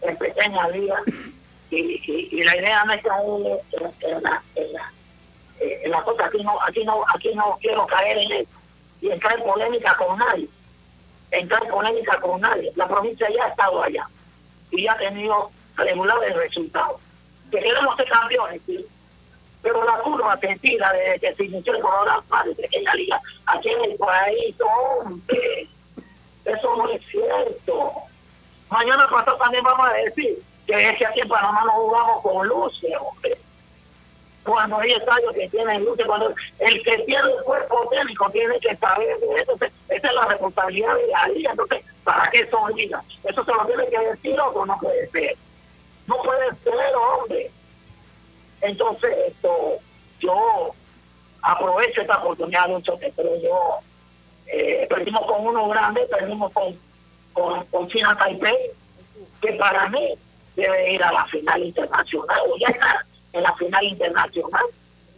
[0.00, 0.96] en pequeña liga,
[1.70, 2.00] y,
[2.32, 4.92] y, la idea no es que en, la, en, la,
[5.60, 8.50] eh, la cosa, aquí no, aquí no, aquí no quiero caer en eso,
[9.04, 10.48] y entrar en polémica con nadie,
[11.30, 14.08] entrar en polémica con nadie, la provincia ya ha estado allá,
[14.70, 16.98] y ha tenido regulares resultados.
[17.50, 18.86] Que queremos ser campeones, ¿sí?
[19.60, 23.68] pero la curva se tira desde que se inició el coronavirus de pequeña liga aquí
[23.68, 25.68] en el país, hombre.
[26.46, 27.92] Eso no es cierto.
[28.70, 32.48] Mañana pasado también vamos a decir que es que aquí en Panamá no jugamos con
[32.48, 33.38] luces, hombre.
[34.44, 38.76] Cuando hay estadios que tienen luces, cuando el que tiene el cuerpo técnico tiene que
[38.76, 39.54] saber de eso.
[39.88, 41.50] Esa es la responsabilidad de la liga.
[41.52, 43.02] Entonces, ¿para qué son ligas?
[43.24, 45.36] Eso se lo tiene que decir o no puede ser.
[46.06, 47.50] No puede ser, hombre.
[48.60, 49.78] Entonces, esto,
[50.20, 50.74] yo
[51.42, 53.78] aprovecho esta oportunidad mucho pero yo
[54.46, 56.78] eh, perdimos con uno grande, perdimos con,
[57.32, 58.56] con, con China Taipei,
[59.40, 60.14] que para mí
[60.56, 64.64] debe ir a la final internacional, ya está en la final internacional,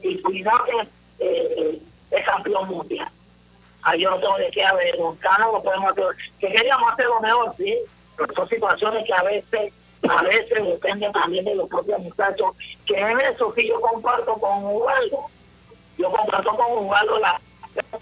[0.03, 3.09] y cuidado que es campeón mundial.
[3.83, 6.05] Ahí yo no tengo de qué avergonzarnos, lo podemos hacer,
[6.41, 7.77] que queríamos hacer lo mejor, sí,
[8.17, 9.73] pero son situaciones que a veces
[10.09, 14.65] a veces depende también de los propios muchachos, que en eso sí yo comparto con
[14.65, 15.27] Ubaldo,
[15.99, 17.41] yo comparto con Ubaldo la,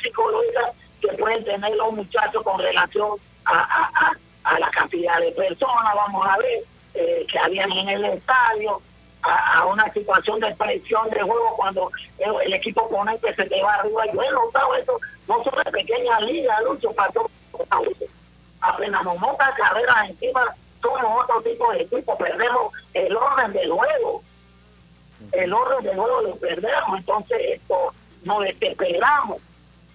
[0.02, 3.10] psicológica que pueden tener los muchachos con relación
[3.44, 4.12] a,
[4.44, 8.80] a, la cantidad de personas, vamos a ver, eh, que habían en el estadio,
[9.24, 13.74] a, una situación de presión de juego cuando el, equipo pone que se te va
[13.74, 14.06] arriba.
[14.12, 17.10] Yo he notado eso, no son de pequeñas ligas, Lucho, para
[18.60, 24.22] apenas nos monta carreras encima somos otro tipo de equipo, perdemos el orden del juego.
[25.32, 29.40] El orden del juego lo perdemos, entonces esto nos desesperamos.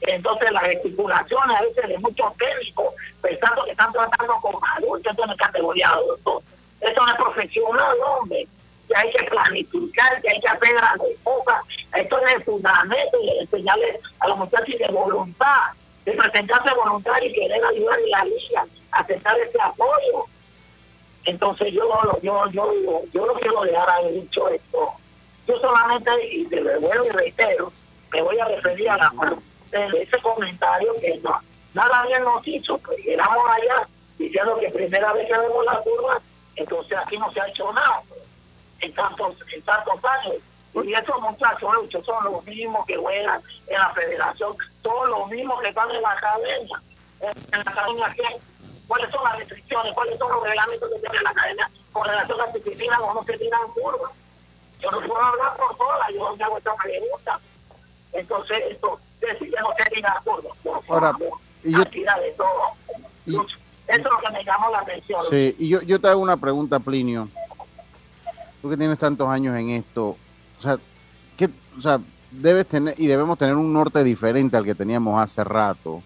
[0.01, 5.37] Entonces las estipulaciones a veces de muchos técnicos, pensando que están tratando con adultos, entonces
[5.37, 6.43] categoría adultos.
[6.81, 8.47] Esto no es profesional, hombre.
[8.89, 11.63] Que hay que planificar, que hay que hacer grandes cosas.
[11.95, 15.62] Esto es el fundamento y enseñarle a los muchachos de voluntad,
[16.06, 20.25] de presentarse voluntario y querer ayudar en la liga, aceptar ese apoyo
[21.25, 21.88] Entonces yo,
[22.23, 24.93] yo, yo, yo, lo quiero dejar ahí dicho esto.
[25.47, 27.71] Yo solamente, y te lo vuelvo y reitero,
[28.12, 29.12] me voy a referir a la
[29.71, 31.39] de ese comentario que no,
[31.75, 36.19] nada bien nos hizo, pues llegamos allá diciendo que primera vez que vemos la curva,
[36.56, 38.02] entonces aquí no se ha hecho nada
[38.81, 40.35] en tantos, en tantos años.
[40.83, 45.69] Y esos muchachos son los mismos que juegan en la federación, son los mismos que
[45.69, 46.81] están en la academia.
[47.21, 48.15] En la academia,
[48.87, 49.93] ¿cuáles son las restricciones?
[49.93, 53.23] ¿Cuáles son los reglamentos que tiene la academia con relación a las disciplinas o no
[53.23, 54.11] se tiran curvas?
[54.79, 57.39] Yo no puedo hablar por todas, yo no hago esta pregunta.
[58.13, 62.61] Entonces, esto, decir que no se tiran curvas, por favor, y yo, de todo.
[63.25, 63.47] Eso
[63.87, 65.25] es lo que me llamó la atención.
[65.31, 67.27] Sí, y yo, yo te hago una pregunta, Plinio.
[68.61, 70.17] Tú que tienes tantos años en esto,
[70.59, 70.77] o sea,
[71.37, 71.99] ¿qué, o sea,
[72.31, 76.01] debes tener y debemos tener un norte diferente al que teníamos hace rato.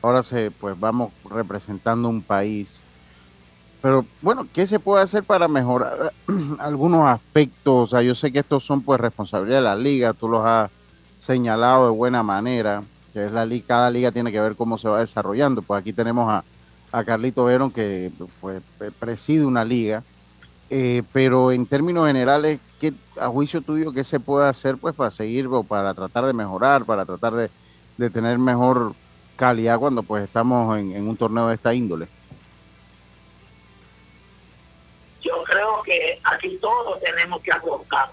[0.00, 2.80] Ahora se, pues vamos representando un país.
[3.80, 6.12] Pero bueno, ¿qué se puede hacer para mejorar
[6.58, 7.74] algunos aspectos?
[7.74, 10.70] O sea, yo sé que estos son pues responsabilidad de la liga, tú los has
[11.20, 14.88] señalado de buena manera, que es la liga, cada liga tiene que ver cómo se
[14.88, 15.62] va desarrollando.
[15.62, 16.44] Pues aquí tenemos a,
[16.90, 18.62] a Carlito Verón que pues
[18.98, 20.02] preside una liga
[20.74, 25.10] eh, pero en términos generales, ¿qué, a juicio tuyo, qué se puede hacer pues para
[25.10, 27.50] seguir o para tratar de mejorar, para tratar de,
[27.98, 28.94] de tener mejor
[29.36, 32.08] calidad cuando pues estamos en, un torneo de esta índole?
[35.20, 38.08] Yo creo que aquí todos tenemos que aportar.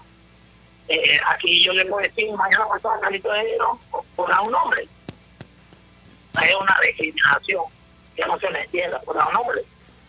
[0.88, 3.56] Eh, aquí yo le puedo decir, mañana pasó a Carlito de
[4.14, 4.82] por un nombre.
[6.42, 7.64] Es una discriminación
[8.14, 9.62] que no se le entienda por un nombre.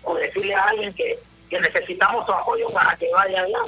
[0.03, 1.17] O decirle a alguien que
[1.51, 3.59] que necesitamos su apoyo para que vaya allá.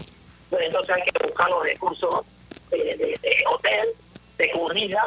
[0.50, 2.26] Pues entonces hay que buscar los recursos
[2.72, 3.20] de,
[3.52, 3.90] hotel,
[4.38, 5.04] de comida,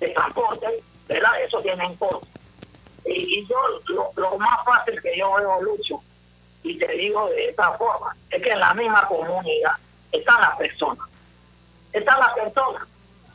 [0.00, 0.66] de transporte,
[1.06, 1.40] ¿verdad?
[1.42, 2.26] Eso tiene un costo.
[3.06, 3.56] Y, yo,
[4.16, 6.02] lo, más fácil que yo veo, Lucho,
[6.64, 9.76] y te digo de esta forma, es que en la misma comunidad
[10.10, 11.06] están las personas.
[11.92, 12.82] Están las personas.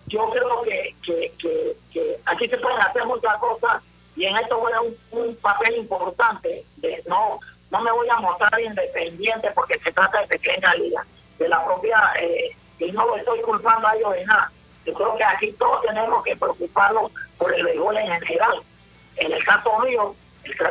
[0.08, 3.82] Yo creo que, que, aquí se pueden hacer muchas cosas
[4.17, 7.39] y en esto juega un, un papel importante de no
[7.73, 11.03] no me voy a mostrar independiente porque se trata de pequeña liga,
[11.39, 14.51] de la propia, eh, y no lo estoy culpando a ellos de nada.
[14.86, 18.62] Yo creo que aquí todos tenemos que preocuparnos por el béisbol en general.
[19.15, 20.15] En el caso mío,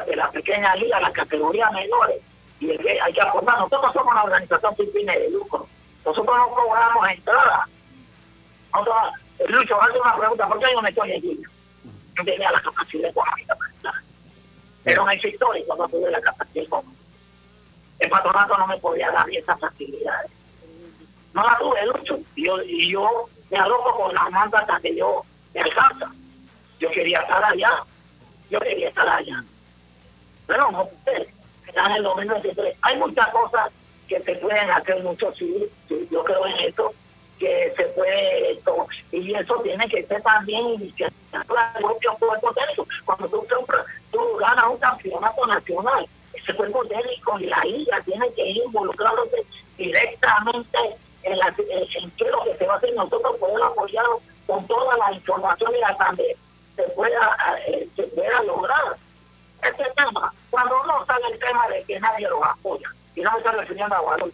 [0.07, 2.23] de la pequeña liga, las categorías menores,
[2.61, 3.59] y hay que aportar.
[3.59, 5.67] Nosotros somos una organización sin fines de lucro.
[6.05, 7.69] Nosotros no cobramos entrada.
[8.73, 8.97] Nosotros,
[9.49, 11.43] Lucho, hazte una pregunta, ¿por qué yo me estoy allí?
[12.17, 13.57] Yo tenía la capacidad económica.
[14.85, 16.83] Era un hecho histórico, no tuve la capacidad.
[17.99, 20.31] El patronato no me podía dar esas facilidades.
[21.35, 22.19] No la tuve, Lucho.
[22.35, 26.11] Y yo, y yo me aloco con las mandas hasta que yo me alcanza.
[26.81, 27.85] Yo quería estar allá.
[28.51, 29.45] Yo quería estar allá.
[30.47, 30.89] Pero no,
[31.67, 32.77] están en el 2023.
[32.83, 33.71] Hay muchas cosas
[34.09, 35.65] que se pueden hacer mucho, sí,
[36.11, 36.93] yo creo en esto,
[37.39, 38.61] que se puede,
[39.13, 40.79] y eso tiene que ser también
[43.05, 43.47] cuando tú,
[44.11, 49.45] tú ganas un campeonato nacional, ese cuerpo técnico y la liga tiene que ir involucrándose
[49.77, 50.79] directamente
[51.23, 52.95] en, la, en, lo que se va a hacer.
[52.95, 54.05] Nosotros podemos apoyar
[54.47, 56.37] con toda la información y hasta donde
[56.77, 57.37] se pueda,
[57.97, 58.97] se pueda lograr
[59.63, 60.33] este tema.
[60.51, 63.95] Cuando uno sale el tema de que nadie los apoya, y no me estoy refiriendo
[63.95, 64.31] a valor,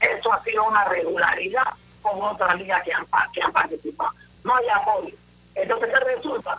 [0.00, 4.10] eso ha sido una regularidad con otras ligas que han, que han participado.
[4.42, 5.14] No hay apoyo.
[5.54, 6.58] Entonces, ¿qué resulta?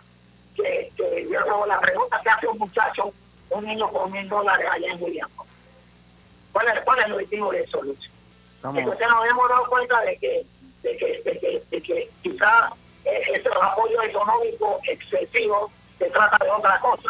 [0.54, 3.12] Que, que yo hago la pregunta que hace un muchacho
[3.50, 5.28] un niño con mil dólares allá en William.
[6.52, 8.10] ¿Cuál es, ¿Cuál es el objetivo de eso, Lucho?
[8.64, 10.46] Entonces nos hemos dado cuenta de que,
[10.82, 12.70] de que, de que, de que quizá
[13.04, 17.08] eh, ese apoyo económico excesivo se trata de otra cosa.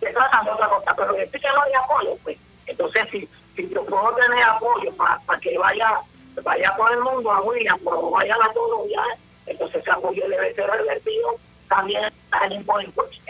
[0.00, 2.38] Se trata de otra cosa, pero que no hay apoyo, pues.
[2.66, 6.00] Entonces, si, si yo puedo tener apoyo para, para que vaya
[6.42, 9.18] vaya todo el mundo a William, pero vaya a todos los viajes,
[9.56, 12.64] entonces ese apoyo debe ser revertido también al el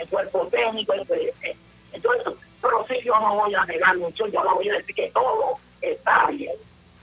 [0.09, 4.73] cuerpo técnico, entonces, pero sí yo no voy a negar mucho, yo no voy a
[4.73, 6.53] decir que todo está bien.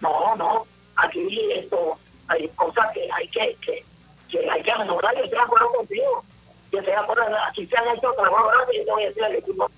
[0.01, 1.97] No, no, aquí esto,
[2.29, 3.85] hay cosas que hay que, que,
[4.31, 6.23] que hay que mejorar, yo estoy de acuerdo contigo.
[6.71, 9.25] Yo estoy de acuerdo, aquí se han hecho trabajos grandes, yo te voy a decir
[9.25, 9.71] al equipo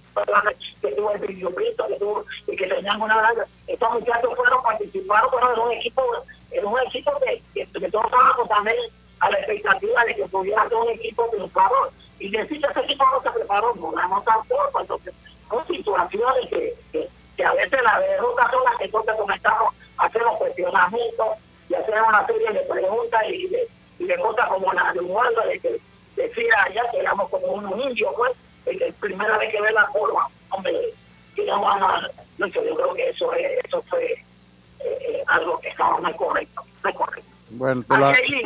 [0.80, 3.32] que tuvo el video que tuvo y que tenían una
[3.66, 6.02] estos muchachos fueron participaron fueron en un equipo
[6.52, 8.76] en un equipo que, que, que todos estábamos también
[9.20, 13.04] a la expectativa de que pudiera ser un equipo triunfador y decir que ese equipo
[13.10, 15.14] no se preparó, no ganamos tampoco, entonces
[15.48, 16.74] son situaciones que,
[17.36, 21.28] que, a veces la derrota son las que entonces comenzamos a hacer los cuestionamientos
[21.68, 25.16] y hacer una serie de preguntas y de, cosas como la de un
[25.48, 25.80] de que
[26.16, 28.32] decir allá que éramos como unos indios, pues,
[29.00, 30.72] primera vez que ve la forma, hombre,
[31.44, 34.24] no van a No, yo creo que eso, es, eso fue eh,
[34.80, 36.62] eh, algo que estaba muy correcto.
[36.82, 37.35] Muy correcto.
[37.50, 38.08] Bueno, te la...
[38.10, 38.44] Hay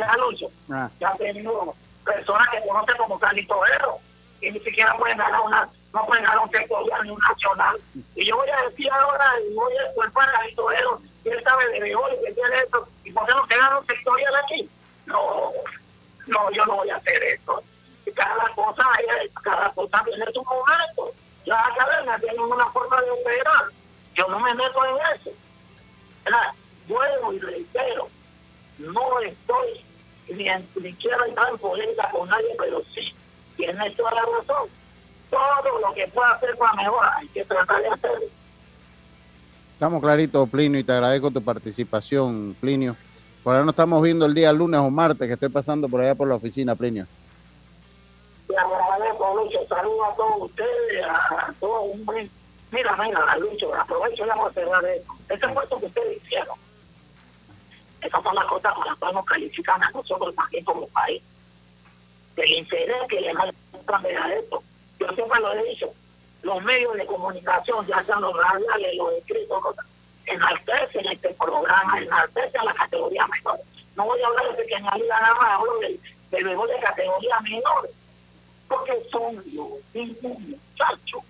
[0.71, 0.89] ah.
[0.99, 3.97] Ya tengo personas que conocen como Carlito Herro,
[4.41, 7.77] y ni siquiera pueden ganar una, no pueden ganar un sectorial ni un nacional.
[8.15, 11.69] Y yo voy a decir ahora, voy a culpar a Carlito Herro, y él sabe
[11.69, 14.69] de mejor y que tiene esto, y por qué no se gana un sectorial aquí.
[15.05, 15.51] No,
[16.27, 17.63] no, yo no voy a hacer eso.
[18.15, 18.83] Cada cosa,
[19.41, 21.11] cada cosa tiene su momento.
[21.45, 23.65] Las academias tienen una forma de operar.
[24.15, 25.31] Yo no me meto en eso.
[26.87, 28.09] Vuelvo y reitero,
[28.81, 29.83] no estoy
[30.29, 30.45] ni,
[30.81, 33.13] ni quiero entrar en política con nadie, pero sí,
[33.55, 34.69] tiene toda la razón.
[35.29, 38.27] Todo lo que pueda hacer para mejorar, hay que tratar de hacerlo.
[39.73, 42.95] Estamos claritos, Plinio, y te agradezco tu participación, Plinio.
[43.43, 46.13] Por ahora nos estamos viendo el día lunes o martes, que estoy pasando por allá
[46.13, 47.07] por la oficina, Plinio.
[48.47, 49.59] Te agradezco, Lucho.
[49.67, 51.95] Saludos a todos ustedes, a, todos.
[52.71, 55.13] Mira, mira, Lucho, aprovecho ya para cerrar esto.
[55.29, 56.57] Ese puesto que ustedes hicieron
[58.01, 61.21] esas son las cosas con las cuales nos califican a nosotros también como país.
[62.35, 64.63] El interés que le dan a esto.
[64.99, 65.91] Yo siempre lo he dicho,
[66.41, 69.75] los medios de comunicación, ya sean los radiales, los escritos,
[70.25, 73.59] enaltecen este programa, enaltecen la categoría menor.
[73.95, 75.99] No voy a hablar de pequeña liga nada más, hablo del,
[76.31, 77.89] del de categoría menor,
[78.67, 81.21] porque son los mismos muchachos.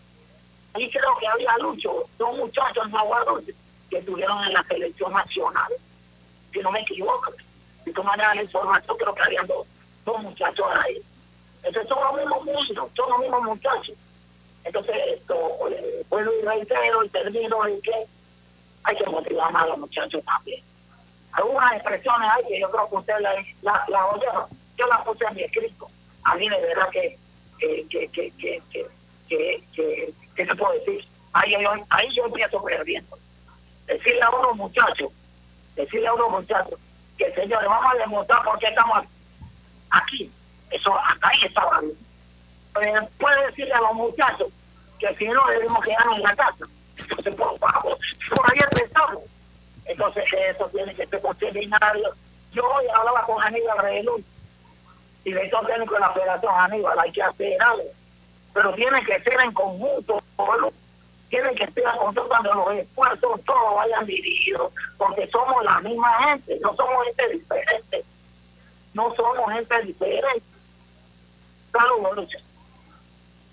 [0.77, 3.55] Y creo que había lucho, dos muchachos en
[3.89, 5.73] que estuvieron en la selección nacional
[6.51, 7.31] si no me equivoco.
[7.83, 9.67] Si tú manejas la información, creo que habían dos,
[10.05, 11.01] dos muchachos ahí.
[11.63, 13.95] Entonces son los mismos niños, son los mismos muchachos.
[14.63, 15.35] Entonces, esto,
[15.69, 17.93] eh, bueno, y reitero y termino en que
[18.83, 20.63] hay que motivar más a los muchachos también.
[21.33, 24.45] Algunas expresiones hay que yo creo que usted la, la, la oyeron,
[24.77, 25.87] yo las puse en mi escrito.
[26.23, 27.17] A mí de verdad que,
[27.57, 28.87] que, que, que, que, que,
[29.29, 31.07] que, que, ¿qué se puede decir?
[31.33, 33.17] Ahí, ahí, ahí yo empiezo perdiendo.
[33.87, 35.11] Decirle a unos muchachos
[35.81, 36.79] decirle a unos muchachos
[37.17, 39.05] que señores, vamos a demostrar por qué estamos
[39.91, 40.31] aquí.
[40.71, 41.93] Eso ahí estaba bien.
[42.73, 44.47] Pero puede decirle a los muchachos
[44.99, 46.65] que si no debemos quedarnos en la casa.
[46.97, 47.97] Entonces, por favor,
[48.35, 49.23] por ahí empezamos.
[49.85, 52.09] Entonces, eso tiene que ser binario.
[52.51, 54.23] Yo hoy hablaba con Aníbal
[55.33, 57.83] le estoy técnico de la Federación Aníbal, hay que hacer algo.
[58.53, 60.21] Pero tiene que ser en conjunto,
[61.31, 66.59] tienen que estar control cuando los esfuerzos todos vayan dirigidos, porque somos la misma gente,
[66.61, 68.03] no somos gente diferente,
[68.93, 70.43] no somos gente diferente.
[71.71, 72.27] Saludos,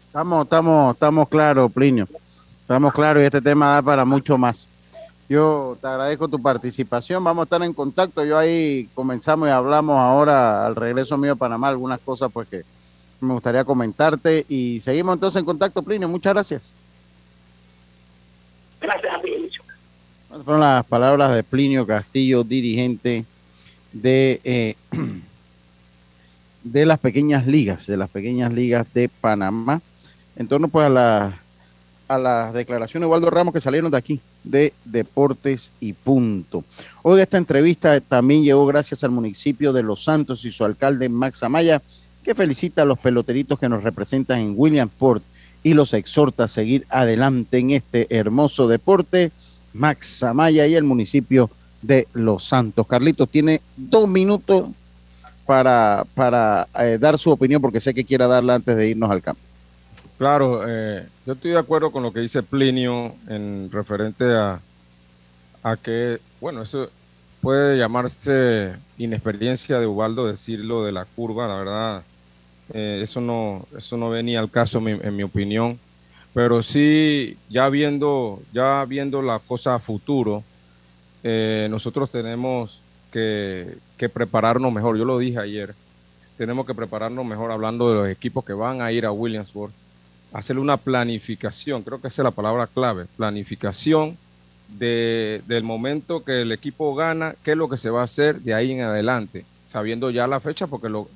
[0.07, 2.09] Estamos, estamos, estamos claros, Plinio.
[2.63, 4.67] Estamos claros y este tema da para mucho más.
[5.29, 7.23] Yo te agradezco tu participación.
[7.23, 8.25] Vamos a estar en contacto.
[8.25, 12.65] Yo ahí comenzamos y hablamos ahora al regreso mío a Panamá, algunas cosas pues que
[13.21, 14.45] me gustaría comentarte.
[14.49, 16.09] Y seguimos entonces en contacto, Plinio.
[16.09, 16.73] Muchas gracias.
[16.73, 16.88] Gracias
[20.45, 23.25] fueron las palabras de Plinio Castillo, dirigente
[23.93, 24.75] de, eh,
[26.65, 29.81] de las pequeñas ligas, de las pequeñas ligas de Panamá,
[30.37, 31.41] en torno pues a, la,
[32.09, 36.65] a las declaraciones de Waldo Ramos que salieron de aquí, de Deportes y Punto.
[37.03, 41.43] Hoy esta entrevista también llegó gracias al municipio de Los Santos y su alcalde Max
[41.43, 41.83] Amaya,
[42.23, 45.23] que felicita a los peloteritos que nos representan en Williamsport
[45.63, 49.33] y los exhorta a seguir adelante en este hermoso deporte.
[49.73, 51.51] Max Amaya y el municipio
[51.83, 52.87] de Los Santos.
[52.87, 54.67] Carlitos tiene dos minutos
[55.47, 59.23] para, para eh, dar su opinión porque sé que quiera darla antes de irnos al
[59.23, 59.41] campo.
[60.19, 64.61] Claro, eh, yo estoy de acuerdo con lo que dice Plinio en referente a,
[65.63, 66.91] a que, bueno, eso
[67.41, 72.03] puede llamarse inexperiencia de Ubaldo decirlo de la curva, la verdad,
[72.75, 75.79] eh, eso no eso no venía al caso en mi opinión
[76.39, 80.45] pero sí ya viendo ya viendo la cosa a futuro
[81.25, 83.77] eh, nosotros tenemos que,
[84.13, 84.97] prepararnos mejor.
[84.97, 85.75] Yo lo dije ayer
[86.37, 89.73] tenemos que prepararnos mejor hablando de los equipos que van a ir a Williamsburg
[90.33, 94.17] hacerle una planificación creo que esa es la palabra clave planificación
[94.79, 98.39] de, del momento que el equipo gana qué es lo que se va a hacer
[98.43, 101.09] de ahí en adelante sabiendo ya la fecha porque lo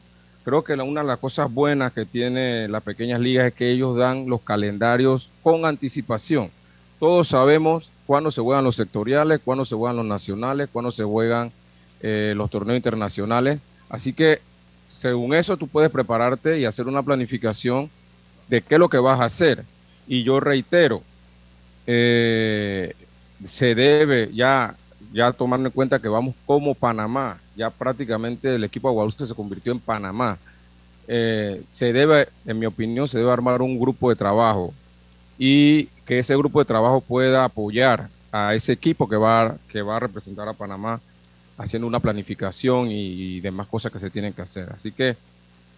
[0.44, 3.96] Creo que una de las cosas buenas que tiene las pequeñas ligas es que ellos
[3.96, 6.50] dan los calendarios con anticipación.
[6.98, 11.52] Todos sabemos cuándo se juegan los sectoriales, cuándo se juegan los nacionales, cuándo se juegan
[12.00, 13.60] eh, los torneos internacionales.
[13.88, 14.40] Así que
[14.92, 17.88] según eso tú puedes prepararte y hacer una planificación
[18.48, 19.64] de qué es lo que vas a hacer.
[20.06, 21.02] Y yo reitero,
[21.86, 22.94] eh,
[23.46, 24.74] se debe ya,
[25.12, 29.72] ya tomar en cuenta que vamos como Panamá ya prácticamente el equipo Agualuste se convirtió
[29.72, 30.38] en Panamá.
[31.08, 34.72] Eh, se debe, en mi opinión, se debe armar un grupo de trabajo
[35.38, 39.96] y que ese grupo de trabajo pueda apoyar a ese equipo que va, que va
[39.96, 41.00] a representar a Panamá
[41.58, 44.70] haciendo una planificación y, demás cosas que se tienen que hacer.
[44.72, 45.16] Así que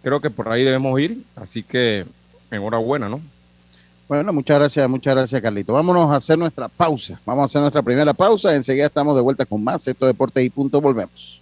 [0.03, 2.05] creo que por ahí debemos ir, así que
[2.51, 3.21] enhorabuena, ¿no?
[4.07, 5.73] Bueno, muchas gracias, muchas gracias, Carlito.
[5.73, 7.19] Vámonos a hacer nuestra pausa.
[7.25, 8.53] Vamos a hacer nuestra primera pausa.
[8.53, 9.87] Enseguida estamos de vuelta con más.
[9.87, 10.79] Esto Deportes y Punto.
[10.79, 11.39] Volvemos.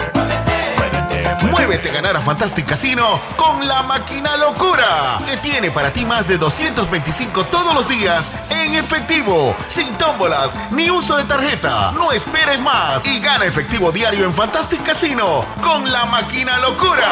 [1.51, 6.27] Muévete a ganar a Fantastic Casino con la máquina locura, que tiene para ti más
[6.27, 8.31] de 225 todos los días
[8.63, 11.91] en efectivo, sin tómbolas ni uso de tarjeta.
[11.91, 17.11] No esperes más y gana efectivo diario en Fantastic Casino con la máquina locura.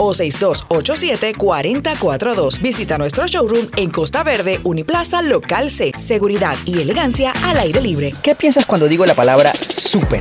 [0.00, 2.60] o 6287-4042.
[2.60, 5.92] Visita nuestro showroom en Costa Verde, Uniplaza, Local C.
[5.96, 8.12] Seguridad y elegancia al aire libre.
[8.22, 10.20] ¿Qué piensas cuando digo la palabra super?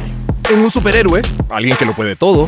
[0.49, 2.47] En un superhéroe, alguien que lo puede todo.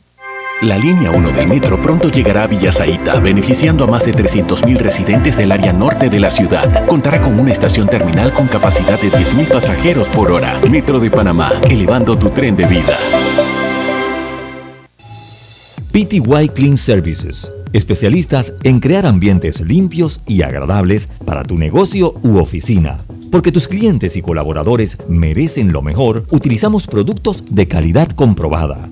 [0.61, 5.37] La línea 1 del metro pronto llegará a Villasaita, beneficiando a más de 300.000 residentes
[5.37, 6.85] del área norte de la ciudad.
[6.85, 10.61] Contará con una estación terminal con capacidad de 10.000 pasajeros por hora.
[10.69, 12.95] Metro de Panamá, elevando tu tren de vida.
[15.91, 22.97] PTY Clean Services, especialistas en crear ambientes limpios y agradables para tu negocio u oficina.
[23.31, 28.91] Porque tus clientes y colaboradores merecen lo mejor, utilizamos productos de calidad comprobada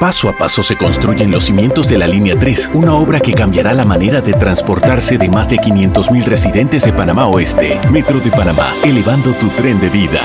[0.00, 3.72] Paso a paso se construyen los cimientos de la Línea 3, una obra que cambiará
[3.72, 7.80] la manera de transportarse de más de 500.000 residentes de Panamá Oeste.
[7.90, 10.20] Metro de Panamá, elevando tu tren de vida.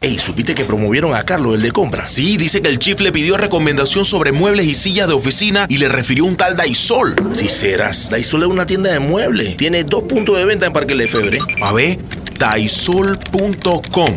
[0.00, 2.06] Ey, ¿supiste que promovieron a Carlos, el de compra?
[2.06, 5.76] Sí, dice que el chief le pidió recomendación sobre muebles y sillas de oficina y
[5.76, 7.14] le refirió un tal Daisol.
[7.32, 9.58] Si serás, Daisol es una tienda de muebles.
[9.58, 11.40] Tiene dos puntos de venta en Parque Lefebvre.
[11.60, 11.98] A ver,
[12.38, 14.16] daisol.com.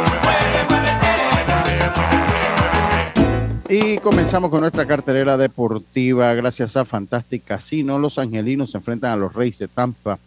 [3.73, 6.33] Y comenzamos con nuestra cartelera deportiva.
[6.33, 10.19] Gracias a Fantastic Casino, los angelinos se enfrentan a los Reyes de Tampa.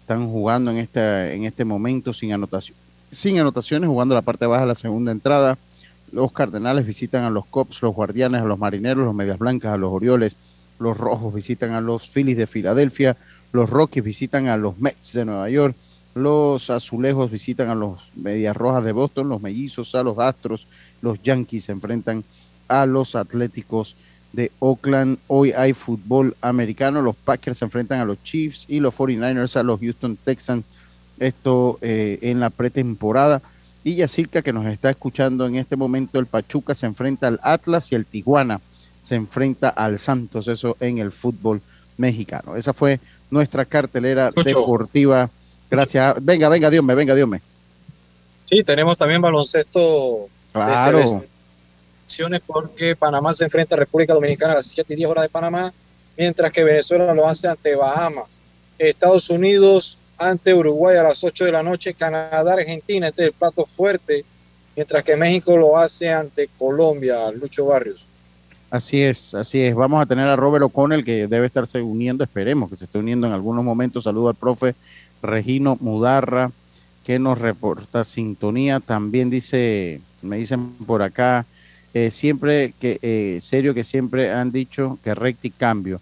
[0.00, 2.74] Están jugando en este, en este momento sin anotación,
[3.10, 5.58] sin anotaciones, jugando la parte baja de la segunda entrada.
[6.10, 9.76] Los Cardenales visitan a los Cops, los Guardianes a los Marineros, los Medias Blancas a
[9.76, 10.38] los Orioles,
[10.78, 13.14] los Rojos visitan a los Phillies de Filadelfia,
[13.52, 15.76] los Rockies visitan a los Mets de Nueva York,
[16.14, 20.66] los Azulejos visitan a los Medias Rojas de Boston, los Mellizos a los Astros,
[21.02, 22.22] los Yankees se enfrentan a
[22.68, 23.96] los Atléticos
[24.32, 25.18] de Oakland.
[25.26, 29.62] Hoy hay fútbol americano, los Packers se enfrentan a los Chiefs y los 49ers a
[29.62, 30.64] los Houston Texans.
[31.18, 33.40] Esto eh, en la pretemporada.
[33.82, 37.92] Y Yacirca, que nos está escuchando en este momento, el Pachuca se enfrenta al Atlas
[37.92, 38.60] y el Tijuana
[39.00, 41.62] se enfrenta al Santos, eso en el fútbol
[41.96, 42.56] mexicano.
[42.56, 42.98] Esa fue
[43.30, 45.30] nuestra cartelera deportiva.
[45.70, 46.16] Gracias.
[46.20, 47.40] Venga, venga, Dios me, venga, Dios me.
[48.46, 50.98] Sí, tenemos también baloncesto claro.
[50.98, 51.04] de
[52.46, 55.72] porque Panamá se enfrenta a República Dominicana a las 7 y 10 horas de Panamá,
[56.16, 58.64] mientras que Venezuela lo hace ante Bahamas.
[58.78, 63.34] Estados Unidos ante Uruguay a las 8 de la noche, Canadá, Argentina, este es el
[63.34, 64.24] plato fuerte,
[64.74, 68.12] mientras que México lo hace ante Colombia, Lucho Barrios.
[68.70, 69.74] Así es, así es.
[69.74, 73.26] Vamos a tener a Robert O'Connell que debe estarse uniendo, esperemos que se esté uniendo
[73.26, 74.04] en algunos momentos.
[74.04, 74.74] Saludo al profe
[75.22, 76.50] Regino Mudarra
[77.04, 78.80] que nos reporta sintonía.
[78.80, 81.46] También dice, me dicen por acá,
[81.96, 85.98] eh, siempre que, eh, serio que siempre han dicho que recti cambio.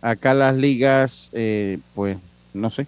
[0.00, 2.16] Acá las ligas, eh, pues
[2.54, 2.86] no sé,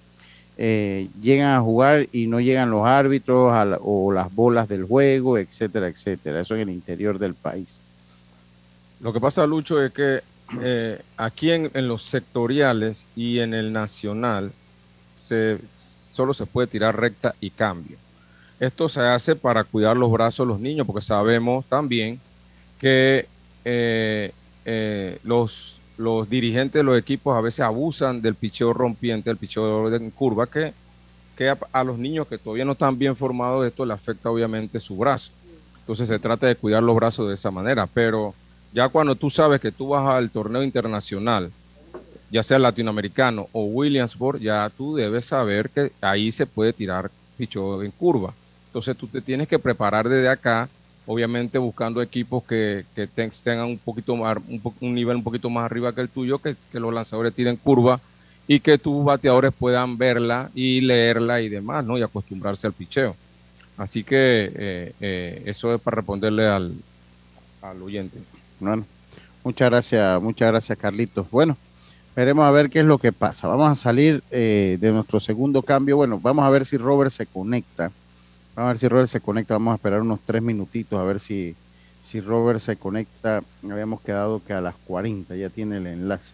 [0.57, 6.43] llegan a jugar y no llegan los árbitros o las bolas del juego, etcétera, etcétera.
[6.43, 7.81] Eso en el interior del país.
[9.01, 10.21] Lo que pasa, Lucho, es que
[10.63, 14.53] eh, aquí en, los sectoriales y en el nacional
[15.13, 17.97] se, solo se puede tirar recta y cambio.
[18.61, 22.21] Esto se hace para cuidar los brazos de los niños, porque sabemos también
[22.79, 23.27] que
[23.65, 24.33] eh,
[24.65, 29.93] eh, los, los dirigentes de los equipos a veces abusan del picheo rompiente, del picheo
[29.95, 30.73] en curva, que,
[31.37, 34.97] que a, los niños que todavía no están bien formados, esto le afecta obviamente su
[34.97, 35.31] brazo.
[35.81, 38.35] Entonces se trata de cuidar los brazos de esa manera, pero
[38.73, 41.51] ya cuando tú sabes que tú vas al torneo internacional,
[42.31, 47.83] ya sea latinoamericano o Williamsburg, ya tú debes saber que ahí se puede tirar picho
[47.83, 48.35] en curva.
[48.67, 50.69] Entonces tú te tienes que preparar desde acá,
[51.07, 52.85] obviamente buscando equipos que,
[53.45, 54.39] tengan un poquito más,
[54.81, 58.01] un, nivel un poquito más arriba que el tuyo, que, los lanzadores tiren curva
[58.47, 61.97] y que tus bateadores puedan verla y leerla y demás, ¿no?
[61.99, 63.17] Y acostumbrarse al picheo.
[63.77, 66.73] Así que eh, eh, eso es para responderle al,
[67.63, 68.19] al oyente.
[68.61, 68.85] Bueno,
[69.43, 71.31] muchas gracias, muchas gracias Carlitos.
[71.31, 71.57] Bueno,
[72.15, 73.49] veremos a ver qué es lo que pasa.
[73.49, 75.97] Vamos a salir eh, de nuestro segundo cambio.
[75.97, 77.91] Bueno, vamos a ver si Robert se conecta.
[78.57, 79.55] A ver si Robert se conecta.
[79.55, 81.55] Vamos a esperar unos tres minutitos a ver si,
[82.05, 83.43] si Robert se conecta.
[83.69, 86.33] Habíamos quedado que a las 40 ya tiene el enlace.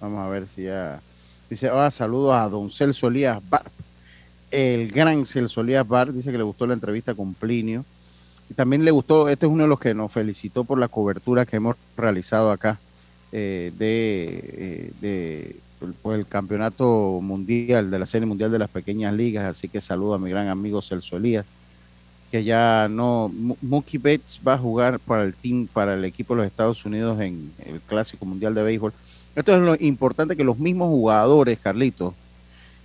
[0.00, 1.00] Vamos a ver si ya.
[1.48, 3.70] Dice, ah, saludos a don Celso Elías Bar.
[4.50, 7.84] El gran Celso Elías Bar dice que le gustó la entrevista con Plinio
[8.54, 11.56] también le gustó, este es uno de los que nos felicitó por la cobertura que
[11.56, 12.78] hemos realizado acá
[13.32, 15.56] eh, de, eh,
[16.02, 20.14] por el campeonato mundial, de la serie mundial de las pequeñas ligas, así que saludo
[20.14, 21.46] a mi gran amigo Celso Elías,
[22.30, 26.42] que ya no, Mookie Betts va a jugar para el team, para el equipo de
[26.42, 28.92] los Estados Unidos en el Clásico Mundial de Béisbol.
[29.34, 32.14] Esto es lo importante que los mismos jugadores, Carlitos,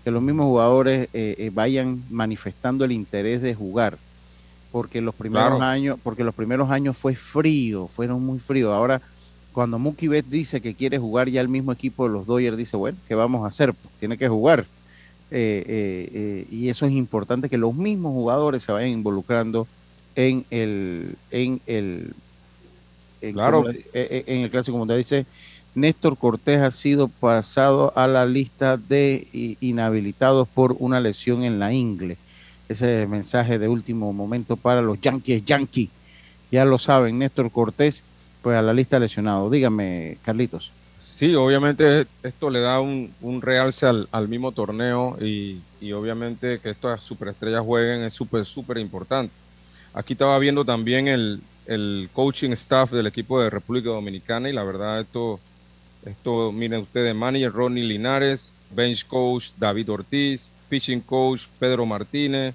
[0.04, 3.98] que los mismos jugadores eh, vayan manifestando el interés de jugar
[4.76, 8.74] porque los primeros años, porque los primeros años fue frío, fueron muy fríos.
[8.74, 9.02] Ahora,
[9.56, 12.76] cuando Mookie Betts dice que quiere jugar ya el mismo equipo de los Dodgers, dice,
[12.76, 13.74] bueno, ¿qué vamos a hacer?
[14.02, 14.66] Tiene que jugar.
[15.32, 19.66] Eh, eh, eh, y eso es importante que los mismos jugadores se vayan involucrando
[20.16, 22.14] en el en el
[23.22, 23.66] en, claro.
[23.94, 25.26] en el clásico mundial dice
[25.74, 29.28] Néstor Cortés ha sido pasado a la lista de
[29.62, 32.18] inhabilitados por una lesión en la ingle
[32.70, 35.90] ese mensaje de último momento para los Yankees Yankee.
[36.52, 38.04] Ya lo saben, Néstor Cortés,
[38.46, 39.50] pues a la lista lesionado.
[39.50, 40.72] Dígame, Carlitos.
[41.02, 47.66] Sí, obviamente esto le da un, realce al, mismo torneo y, obviamente que estas superestrellas
[47.66, 49.34] jueguen es súper, súper importante.
[49.96, 54.64] Aquí estaba viendo también el, el, coaching staff del equipo de República Dominicana y la
[54.64, 55.40] verdad esto,
[56.06, 62.54] esto miren ustedes, manager Ronnie Linares, bench coach David Ortiz, pitching coach Pedro Martínez,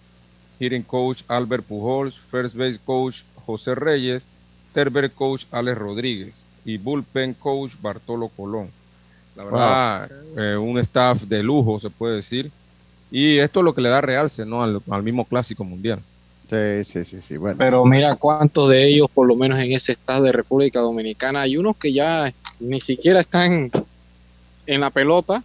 [0.60, 4.24] hitting coach Albert Pujols, first base coach José Reyes,
[4.72, 8.68] third coach Alex Rodríguez y bullpen coach Bartolo Colón.
[9.36, 12.50] La verdad, eh, un staff de lujo, se puede decir.
[13.10, 14.62] Y esto es lo que le da realce ¿no?
[14.62, 16.00] al, mismo clásico mundial.
[16.48, 17.36] Sí, sí, sí, sí.
[17.38, 17.56] Bueno.
[17.58, 21.56] Pero mira cuántos de ellos, por lo menos en ese estado de República Dominicana, hay
[21.56, 23.70] unos que ya ni siquiera están
[24.66, 25.42] en la pelota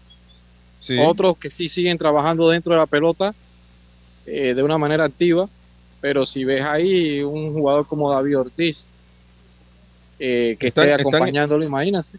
[1.00, 3.34] Otros que sí siguen trabajando dentro de la pelota
[4.26, 5.48] eh, de una manera activa,
[6.02, 8.94] pero si ves ahí un jugador como David Ortiz,
[10.20, 12.18] eh, que esté acompañándolo, imagínate.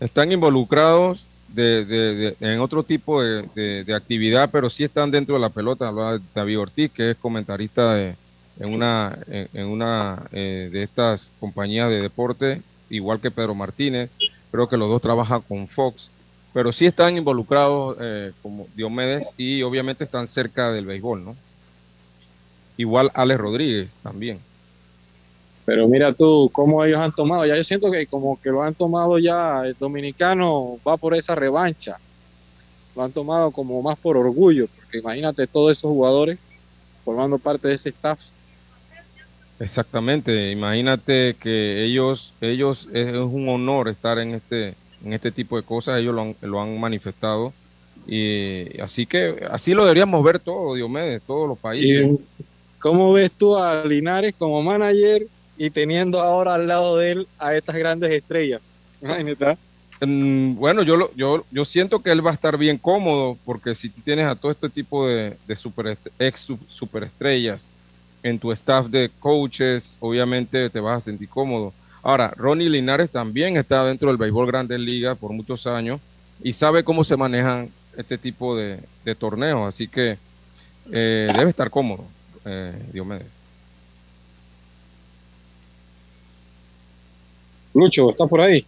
[0.00, 5.88] Están involucrados de, en otro tipo de, actividad, pero sí están dentro de la pelota.
[5.88, 8.16] Hablaba David Ortiz, que es comentarista en
[8.74, 14.10] una, en, una eh, de estas compañías de deporte, igual que Pedro Martínez.
[14.50, 16.10] Creo que los dos trabajan con Fox,
[16.52, 21.36] pero sí están involucrados eh, como Diomedes y obviamente están cerca del béisbol, ¿no?
[22.76, 24.38] Igual Alex Rodríguez también.
[25.68, 27.44] Pero mira tú cómo ellos han tomado.
[27.44, 31.34] Ya yo siento que como que lo han tomado ya, el dominicano va por esa
[31.34, 31.98] revancha.
[32.96, 36.38] Lo han tomado como más por orgullo, porque imagínate todos esos jugadores
[37.04, 38.18] formando parte de ese staff.
[39.60, 44.68] Exactamente, imagínate que ellos, ellos es, un honor estar en este,
[45.04, 47.52] en este tipo de cosas, ellos lo han, lo han manifestado.
[48.06, 52.08] Y así que así lo deberíamos ver todo, Diomedes, todos los países.
[52.78, 55.26] ¿Cómo ves tú a Linares como manager
[55.58, 58.62] y teniendo ahora al lado de él a estas grandes estrellas.
[60.00, 63.90] Mm, bueno, yo, yo, yo siento que él va a estar bien cómodo porque si
[63.90, 67.68] tienes a todo este tipo de, de super, ex superestrellas
[68.22, 71.72] en tu staff de coaches, obviamente te vas a sentir cómodo.
[72.02, 76.00] Ahora, Ronnie Linares también está dentro del béisbol Grandes Ligas por muchos años
[76.40, 78.78] y sabe cómo se manejan este tipo de,
[79.18, 80.18] torneos, así que
[80.92, 82.04] eh, debe estar cómodo,
[82.44, 83.37] eh, Diomedes.
[87.78, 88.66] Lucho, ¿estás por ahí?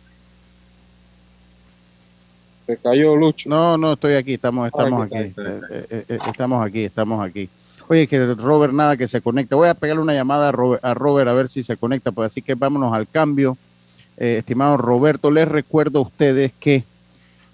[2.47, 3.51] Se cayó Lucho.
[3.51, 5.17] No, no, estoy aquí, estamos, estamos aquí.
[5.17, 7.49] Eh, eh, eh, estamos aquí, estamos aquí.
[7.89, 9.57] Oye, que Robert nada que se conecta.
[9.57, 12.55] Voy a pegarle una llamada a Robert a, ver si se conecta, pues así que
[12.55, 13.59] vámonos al cambio.
[14.17, 16.85] estimado Roberto, les recuerdo a ustedes que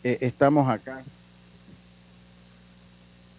[0.02, 1.02] estamos acá.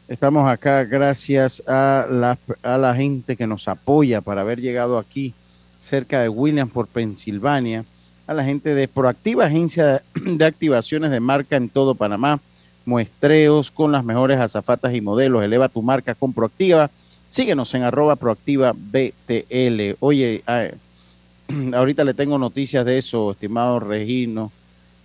[0.07, 5.35] Estamos acá gracias a la, a la gente que nos apoya para haber llegado aquí
[5.79, 7.85] cerca de Williams por Pensilvania
[8.27, 12.39] a la gente de Proactiva, agencia de activaciones de marca en todo Panamá,
[12.85, 15.43] muestreos con las mejores azafatas y modelos.
[15.43, 16.91] Eleva tu marca con Proactiva.
[17.29, 19.95] Síguenos en arroba proactiva BTL.
[19.99, 20.43] Oye,
[21.73, 24.51] ahorita le tengo noticias de eso, estimado Regino.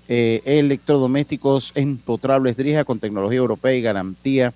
[0.09, 4.53] Eh, electrodomésticos empotrables Drija con tecnología europea y garantía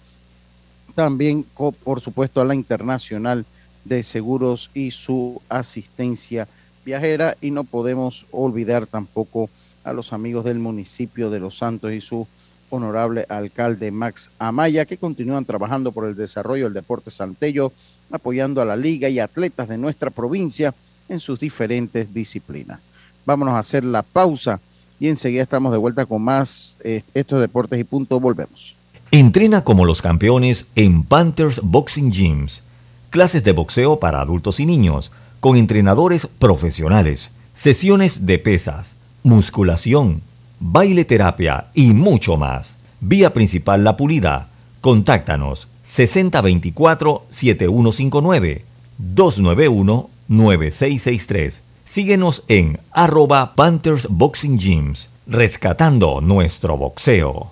[0.93, 1.45] También,
[1.83, 3.45] por supuesto, a la Internacional
[3.85, 6.47] de Seguros y su asistencia
[6.85, 7.37] viajera.
[7.41, 9.49] Y no podemos olvidar tampoco
[9.83, 12.27] a los amigos del municipio de Los Santos y su
[12.69, 17.71] honorable alcalde Max Amaya, que continúan trabajando por el desarrollo del deporte santello,
[18.11, 20.73] apoyando a la liga y atletas de nuestra provincia
[21.09, 22.87] en sus diferentes disciplinas.
[23.25, 24.59] Vámonos a hacer la pausa
[24.99, 28.19] y enseguida estamos de vuelta con más eh, estos deportes y punto.
[28.19, 28.75] Volvemos.
[29.11, 32.63] Entrena como los campeones en Panthers Boxing Gyms.
[33.09, 40.21] Clases de boxeo para adultos y niños, con entrenadores profesionales, sesiones de pesas, musculación,
[40.59, 42.77] baile terapia y mucho más.
[42.99, 44.49] Vía principal La Pulida.
[44.81, 48.61] Contáctanos 6024-7159
[48.97, 51.61] 291 9663.
[51.85, 57.51] Síguenos en arroba Panthers Boxing Gyms, rescatando nuestro boxeo.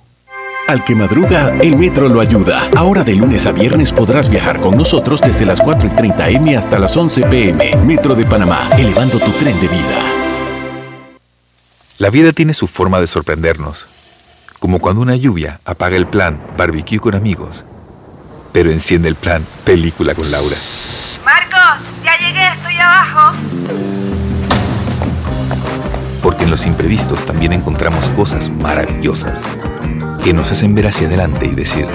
[0.68, 2.70] Al que madruga, el metro lo ayuda.
[2.76, 6.58] Ahora de lunes a viernes podrás viajar con nosotros desde las 4 y 30 M
[6.58, 7.76] hasta las 11 PM.
[7.86, 10.16] Metro de Panamá, elevando tu tren de vida.
[12.00, 13.88] La vida tiene su forma de sorprendernos.
[14.60, 17.64] Como cuando una lluvia apaga el plan barbecue con amigos,
[18.52, 20.58] pero enciende el plan película con Laura.
[26.26, 29.44] Porque en los imprevistos también encontramos cosas maravillosas
[30.24, 31.86] que nos hacen ver hacia adelante y decir,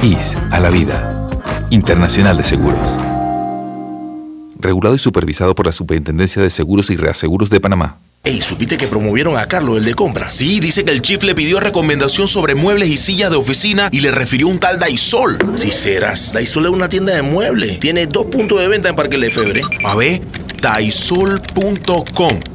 [0.00, 1.28] IS a la vida.
[1.70, 2.78] Internacional de Seguros.
[4.60, 7.96] Regulado y supervisado por la Superintendencia de Seguros y Reaseguros de Panamá.
[8.22, 10.28] Ey, ¿supiste que promovieron a Carlos, el de compra?
[10.28, 14.02] Sí, dice que el chief le pidió recomendación sobre muebles y sillas de oficina y
[14.02, 15.36] le refirió un tal Daisol.
[15.56, 17.80] Si serás, Daisol es una tienda de muebles.
[17.80, 19.62] Tiene dos puntos de venta en Parque Lefebvre.
[19.84, 20.22] A ver,
[20.62, 22.53] daisol.com.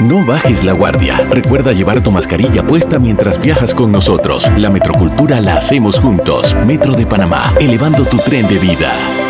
[0.00, 1.18] No bajes la guardia.
[1.30, 4.50] Recuerda llevar tu mascarilla puesta mientras viajas con nosotros.
[4.56, 6.56] La metrocultura la hacemos juntos.
[6.66, 9.29] Metro de Panamá, elevando tu tren de vida.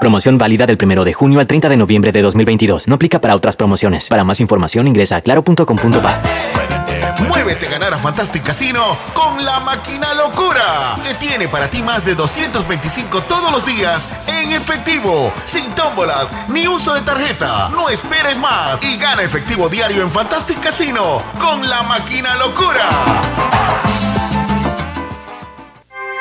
[0.00, 2.86] Promoción válida del 1 de junio al 30 de noviembre de 2022.
[2.86, 4.08] No aplica para otras promociones.
[4.08, 6.20] Para más información ingresa a claro.com.pa.
[7.28, 12.04] Muévete a ganar a Fantastic Casino con la máquina locura, que tiene para ti más
[12.04, 14.08] de 225 todos los días
[14.40, 17.70] en efectivo, sin tómbolas ni uso de tarjeta.
[17.70, 22.88] No esperes más y gana efectivo diario en Fantastic Casino con la máquina locura.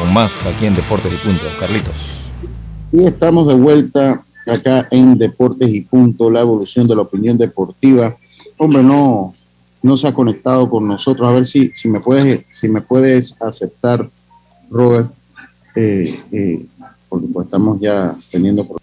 [0.00, 1.44] con más aquí en Deportes y Punto.
[1.58, 1.94] Carlitos.
[2.90, 8.16] Y estamos de vuelta acá en Deportes y Punto, la evolución de la opinión deportiva.
[8.56, 9.34] Hombre, no,
[9.82, 11.28] no se ha conectado con nosotros.
[11.28, 14.08] A ver si, si, me, puedes, si me puedes aceptar,
[14.70, 15.10] Robert,
[15.76, 16.64] eh, eh,
[17.06, 18.80] porque pues estamos ya teniendo problemas.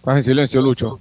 [0.00, 1.00] Estás en silencio, Lucho.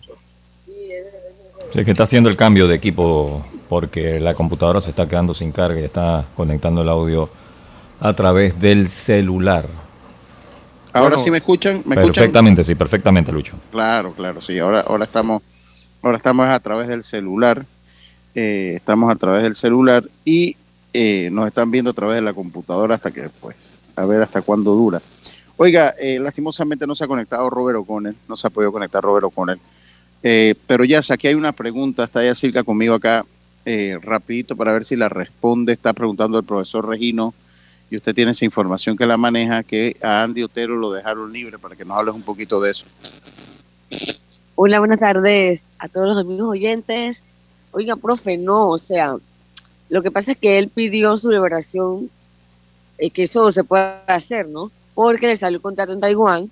[0.66, 5.52] Sí, que está haciendo el cambio de equipo porque la computadora se está quedando sin
[5.52, 7.30] carga y está conectando el audio
[8.00, 9.68] a través del celular.
[10.94, 13.56] Ahora sí me escuchan, ¿me perfectamente, sí, perfectamente, Lucho.
[13.72, 14.58] Claro, claro, sí.
[14.60, 15.44] Ahora, ahora estamos,
[16.02, 17.66] ahora estamos a través del celular,
[18.34, 20.56] eh, estamos a través del celular y
[20.94, 23.58] eh, nos están viendo a través de la computadora hasta que, pues,
[23.98, 25.02] a ver hasta cuándo dura.
[25.58, 29.26] Oiga, eh, lastimosamente no se ha conectado Robert O'Connell, no se ha podido conectar Robert
[29.26, 29.60] O'Connell.
[30.24, 33.26] Eh, pero ya aquí hay una pregunta, está ya cerca conmigo acá,
[33.66, 35.74] eh, rapidito para ver si la responde.
[35.74, 37.34] Está preguntando el profesor Regino
[37.90, 41.58] y usted tiene esa información que la maneja, que a Andy Otero lo dejaron libre
[41.58, 42.86] para que nos hables un poquito de eso.
[44.56, 47.24] Hola, buenas tardes a todos los amigos oyentes.
[47.72, 49.18] Oiga, profe, no, o sea,
[49.90, 52.10] lo que pasa es que él pidió su liberación,
[52.98, 54.72] eh, que eso se puede hacer, ¿no?
[54.94, 56.50] Porque le salió el contrato en Taiwán.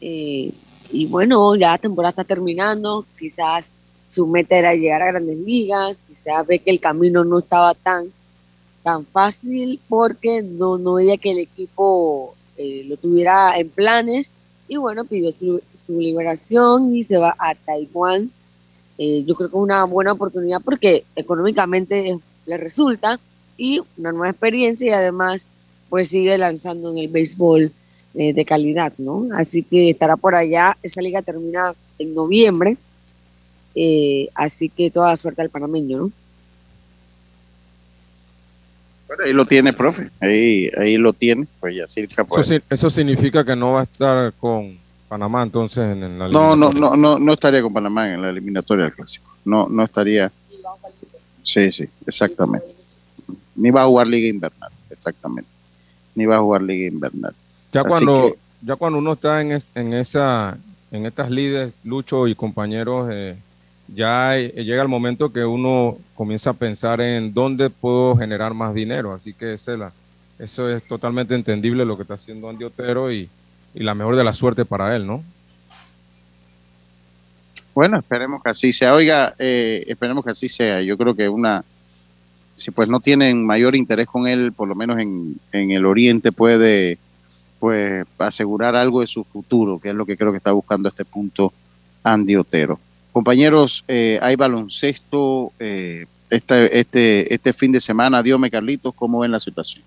[0.00, 0.52] Eh,
[0.90, 3.72] y bueno, ya la temporada está terminando, quizás
[4.08, 8.06] su meta era llegar a grandes ligas, quizás ve que el camino no estaba tan,
[8.82, 14.30] tan fácil porque no, no veía que el equipo eh, lo tuviera en planes
[14.66, 18.30] y bueno, pidió su, su liberación y se va a Taiwán.
[18.98, 23.20] Eh, yo creo que es una buena oportunidad porque económicamente le resulta
[23.56, 25.46] y una nueva experiencia y además
[25.88, 27.72] pues sigue lanzando en el béisbol
[28.14, 29.28] eh, de calidad, ¿no?
[29.34, 32.76] Así que estará por allá, esa liga termina en noviembre,
[33.74, 36.12] eh, así que toda la suerte al panameño, ¿no?
[39.06, 42.90] Bueno, ahí lo tiene, profe, ahí, ahí lo tiene, pues ya circa Eso, si- eso
[42.90, 44.76] significa que no va a estar con
[45.08, 48.28] Panamá entonces en, en la No, no, no, no, no estaría con Panamá en la
[48.28, 49.32] eliminatoria del clásico.
[49.46, 50.30] No, no estaría.
[51.42, 52.66] Sí, sí, exactamente.
[53.56, 54.70] Ni va a jugar Liga Invernal.
[54.90, 55.48] exactamente.
[56.14, 57.32] Ni va a jugar Liga Invernal.
[57.72, 60.58] Ya cuando, ya cuando uno está en, en, esa,
[60.90, 63.36] en estas líderes, Lucho y compañeros, eh,
[63.88, 69.12] ya llega el momento que uno comienza a pensar en dónde puedo generar más dinero.
[69.12, 69.92] Así que esa
[70.38, 73.28] eso es totalmente entendible lo que está haciendo Andy Otero y,
[73.74, 75.22] y la mejor de la suerte para él, ¿no?
[77.74, 78.94] Bueno, esperemos que así sea.
[78.94, 80.82] Oiga, eh, esperemos que así sea.
[80.82, 81.64] Yo creo que una,
[82.54, 86.32] si pues no tienen mayor interés con él, por lo menos en, en el Oriente
[86.32, 86.98] puede
[87.58, 90.90] pues asegurar algo de su futuro, que es lo que creo que está buscando a
[90.90, 91.52] este punto
[92.04, 92.78] Andy Otero.
[93.18, 98.22] Compañeros, eh, hay baloncesto eh, este, este, este fin de semana.
[98.22, 99.84] Diome Carlitos, ¿cómo ven la situación?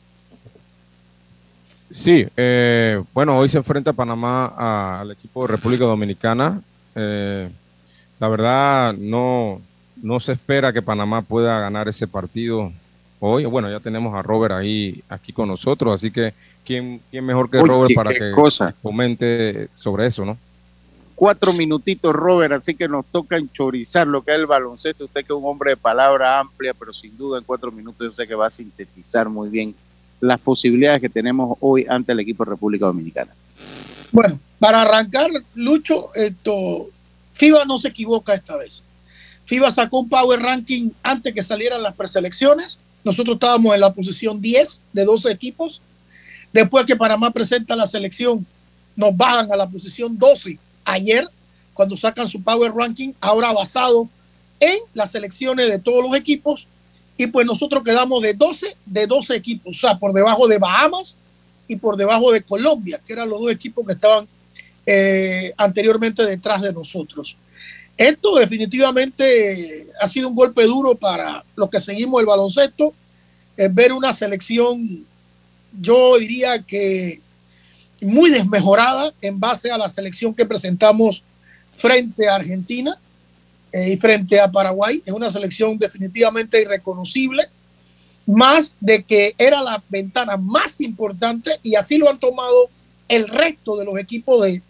[1.90, 6.62] Sí, eh, bueno, hoy se enfrenta Panamá al equipo de República Dominicana.
[6.94, 9.62] la verdad, no,
[10.04, 12.70] no se espera que Panamá pueda ganar ese partido
[13.22, 13.46] hoy.
[13.46, 16.34] Bueno, ya tenemos a Robert ahí aquí con nosotros, así que
[16.66, 18.34] ¿quién, quién mejor que Robert para que
[18.82, 20.38] comente sobre eso, no?
[21.22, 25.06] Cuatro minutitos, Robert, así que nos toca enchorizar lo que es el baloncesto.
[25.06, 28.12] Usted que es un hombre de palabra amplia, pero sin duda en cuatro minutos yo
[28.12, 29.76] sé que va a sintetizar muy bien
[30.20, 33.36] las posibilidades que tenemos hoy ante el equipo de República Dominicana.
[34.12, 36.90] Bueno, para arrancar, Lucho, esto,
[37.34, 38.82] FIBA no se equivoca esta vez.
[39.46, 42.80] FIBA sacó un power ranking antes que salieran las preselecciones.
[43.04, 45.84] Nosotros estábamos en la posición 10 de 12 equipos.
[46.52, 48.44] Después que Panamá presenta la selección,
[48.96, 51.28] nos bajan a la posición 12 ayer,
[51.74, 54.10] cuando sacan su power ranking, ahora basado
[54.60, 56.68] en las selecciones de todos los equipos.
[57.18, 61.16] Y pues nosotros quedamos de 12 de 12 equipos, o sea, por debajo de Bahamas
[61.68, 64.28] y por debajo de Colombia, que eran los dos equipos que estaban
[64.86, 67.38] eh, anteriormente detrás de nosotros.
[67.98, 72.94] Esto definitivamente ha sido un golpe duro para los que seguimos el baloncesto,
[73.56, 75.06] es ver una selección
[75.80, 77.22] yo diría que
[78.02, 81.24] muy desmejorada en base a la selección que presentamos
[81.72, 82.97] frente a Argentina
[83.72, 85.02] eh, y frente a Paraguay.
[85.06, 87.43] Es una selección definitivamente irreconocible,
[88.26, 92.70] más de que era la ventana más importante y así lo han tomado
[93.08, 94.62] el resto de los equipos de,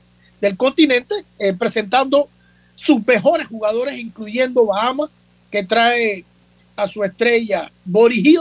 [0.42, 2.28] del continente, eh, presentando
[2.76, 5.10] sus mejores jugadores, incluyendo Bahamas,
[5.50, 6.26] que trae
[6.76, 8.40] a su estrella Boris Hill,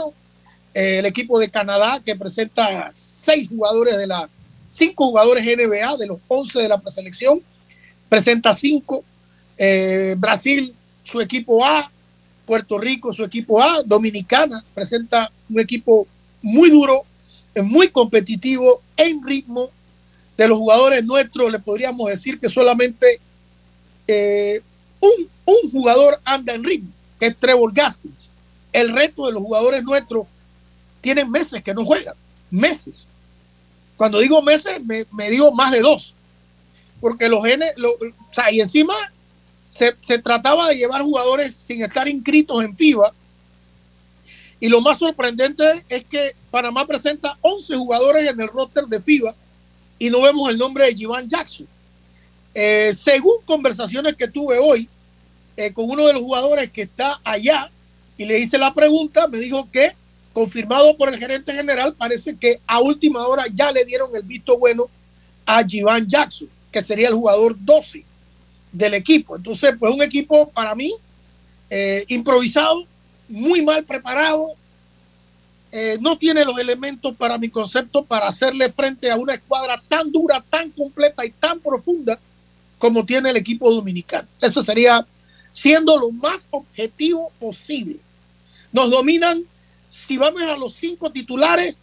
[0.73, 4.29] eh, el equipo de Canadá que presenta seis jugadores de la,
[4.71, 7.41] cinco jugadores NBA de los once de la preselección,
[8.09, 9.03] presenta cinco.
[9.57, 11.91] Eh, Brasil, su equipo A,
[12.45, 16.07] Puerto Rico, su equipo A, Dominicana, presenta un equipo
[16.41, 17.03] muy duro,
[17.63, 19.69] muy competitivo, en ritmo.
[20.37, 23.19] De los jugadores nuestros, le podríamos decir que solamente
[24.07, 24.59] eh,
[24.99, 28.29] un, un jugador anda en ritmo, que es Trevor Gaskins.
[28.73, 30.25] El resto de los jugadores nuestros
[31.01, 32.15] tienen meses que no juegan,
[32.49, 33.07] meses.
[34.01, 36.15] Cuando digo meses, me, digo más de dos.
[36.99, 38.95] Porque los genes, o sea, y encima
[39.69, 43.13] se, trataba de llevar jugadores sin estar inscritos en FIBA.
[44.59, 49.35] Y lo más sorprendente es que Panamá presenta 11 jugadores en el roster de FIBA
[49.99, 51.67] y no vemos el nombre de Jivan Jackson.
[52.55, 54.89] Eh, según conversaciones que tuve hoy
[55.55, 57.69] eh, con uno de los jugadores que está allá
[58.17, 59.93] y le hice la pregunta, me dijo que
[60.33, 64.57] confirmado por el gerente general, parece que a última hora ya le dieron el visto
[64.57, 64.89] bueno
[65.45, 68.03] a Jivan Jackson, que sería el jugador 12
[68.71, 69.35] del equipo.
[69.35, 70.93] Entonces, pues un equipo para mí
[71.69, 72.85] eh, improvisado,
[73.27, 74.55] muy mal preparado,
[75.73, 80.11] eh, no tiene los elementos para mi concepto para hacerle frente a una escuadra tan
[80.11, 82.19] dura, tan completa y tan profunda
[82.77, 84.27] como tiene el equipo dominicano.
[84.41, 85.05] Eso sería
[85.53, 87.99] siendo lo más objetivo posible.
[88.73, 89.45] Nos dominan
[89.91, 91.77] si vamos a los cinco titulares,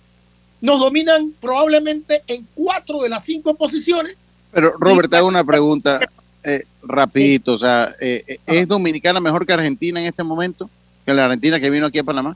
[0.62, 4.16] nos dominan probablemente en cuatro de las cinco posiciones.
[4.50, 6.00] Pero Robert, te hago una pregunta
[6.42, 7.52] eh, rapidito.
[7.52, 10.70] O sea, eh, eh, ¿es Dominicana mejor que Argentina en este momento?
[11.04, 12.34] ¿Que la Argentina que vino aquí a Panamá?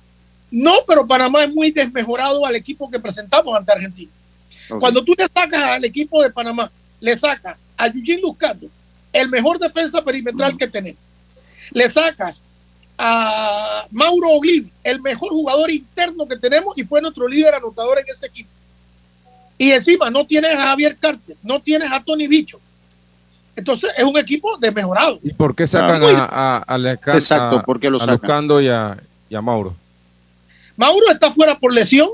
[0.50, 4.12] No, pero Panamá es muy desmejorado al equipo que presentamos ante Argentina.
[4.78, 6.70] Cuando tú le sacas al equipo de Panamá,
[7.00, 8.68] le sacas a Eugene Luzcando,
[9.12, 11.00] el mejor defensa perimetral que tenemos.
[11.70, 12.42] Le sacas
[12.99, 18.05] a Mauro Ogliv, el mejor jugador interno que tenemos y fue nuestro líder anotador en
[18.09, 18.51] ese equipo.
[19.59, 22.61] Y encima no tienes a Javier Carter, no tienes a Tony Bicho.
[23.55, 25.20] Entonces es un equipo desmejorado.
[25.22, 28.97] ¿Y por qué sacan a, a, a, Exacto, porque lo Lucando y a,
[29.43, 29.74] Mauro?
[30.76, 32.09] Mauro está fuera por lesión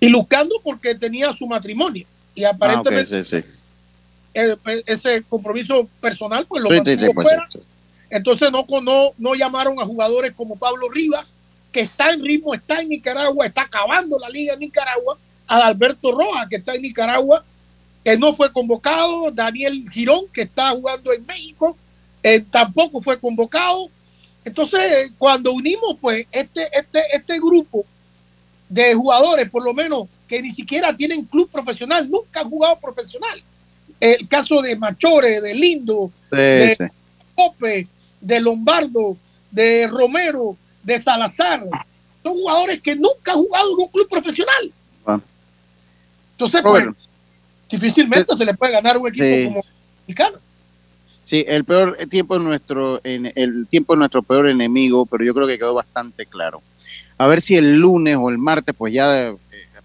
[0.00, 2.06] y Lucando porque tenía su matrimonio.
[2.34, 3.40] Y aparentemente ah,
[4.32, 7.48] e, e, ese compromiso personal pues lo mantuvo fuera
[8.10, 11.32] entonces no, no, no llamaron a jugadores como Pablo Rivas,
[11.72, 16.48] que está en ritmo, está en Nicaragua, está acabando la liga en Nicaragua, Adalberto Rojas,
[16.48, 17.44] que está en Nicaragua,
[18.04, 21.76] que no fue convocado, Daniel Girón, que está jugando en México,
[22.22, 23.88] eh, tampoco fue convocado.
[24.44, 27.84] Entonces, cuando unimos, pues, este, este, este grupo
[28.68, 33.42] de jugadores, por lo menos, que ni siquiera tienen club profesional, nunca han jugado profesional.
[33.98, 36.90] El caso de Machore, de Lindo, de
[37.34, 37.86] Pope,
[38.20, 39.16] de Lombardo,
[39.50, 41.64] de Romero, de Salazar,
[42.22, 44.72] son jugadores que nunca han jugado en un club profesional.
[45.06, 45.20] Ah.
[46.32, 46.88] Entonces, pues,
[47.68, 49.64] difícilmente se le puede ganar un equipo como
[50.06, 50.38] mexicano.
[51.24, 55.34] Sí, el peor tiempo es nuestro, en, el tiempo es nuestro peor enemigo, pero yo
[55.34, 56.62] creo que quedó bastante claro.
[57.18, 59.36] A ver si el lunes o el martes, pues ya eh,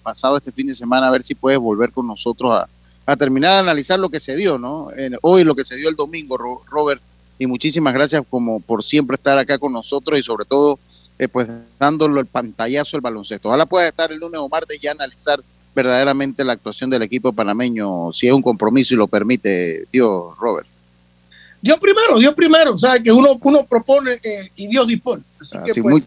[0.01, 2.67] pasado este fin de semana, a ver si puedes volver con nosotros a,
[3.05, 4.89] a terminar de analizar lo que se dio, ¿no?
[5.21, 7.01] hoy lo que se dio el domingo, Robert,
[7.37, 10.79] y muchísimas gracias como por siempre estar acá con nosotros y sobre todo
[11.17, 11.47] eh, pues
[11.79, 13.49] dándolo el pantallazo al baloncesto.
[13.49, 15.41] Ojalá pueda estar el lunes o martes y analizar
[15.73, 20.67] verdaderamente la actuación del equipo panameño, si es un compromiso y lo permite, tío Robert.
[21.61, 25.23] Dios primero, Dios primero, o sea, que uno, uno propone eh, y Dios dispone.
[25.39, 26.03] Así, que, pues,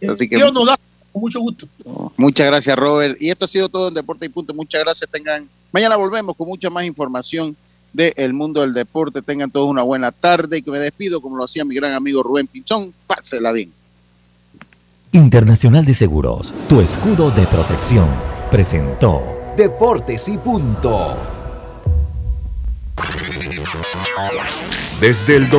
[0.00, 0.78] eh, Dios nos da
[1.12, 1.66] con mucho gusto.
[2.16, 3.20] Muchas gracias, Robert.
[3.20, 4.54] Y esto ha sido todo en Deporte y Punto.
[4.54, 5.10] Muchas gracias.
[5.10, 5.48] Tengan.
[5.72, 7.56] Mañana volvemos con mucha más información
[7.92, 9.22] del mundo del deporte.
[9.22, 12.22] Tengan todos una buena tarde y que me despido, como lo hacía mi gran amigo
[12.22, 12.92] Rubén Pinchón.
[13.06, 13.72] Pásela bien.
[15.12, 18.06] Internacional de Seguros, tu escudo de protección,
[18.50, 19.22] presentó
[19.56, 21.18] Deportes y Punto.
[25.00, 25.58] Desde el domingo.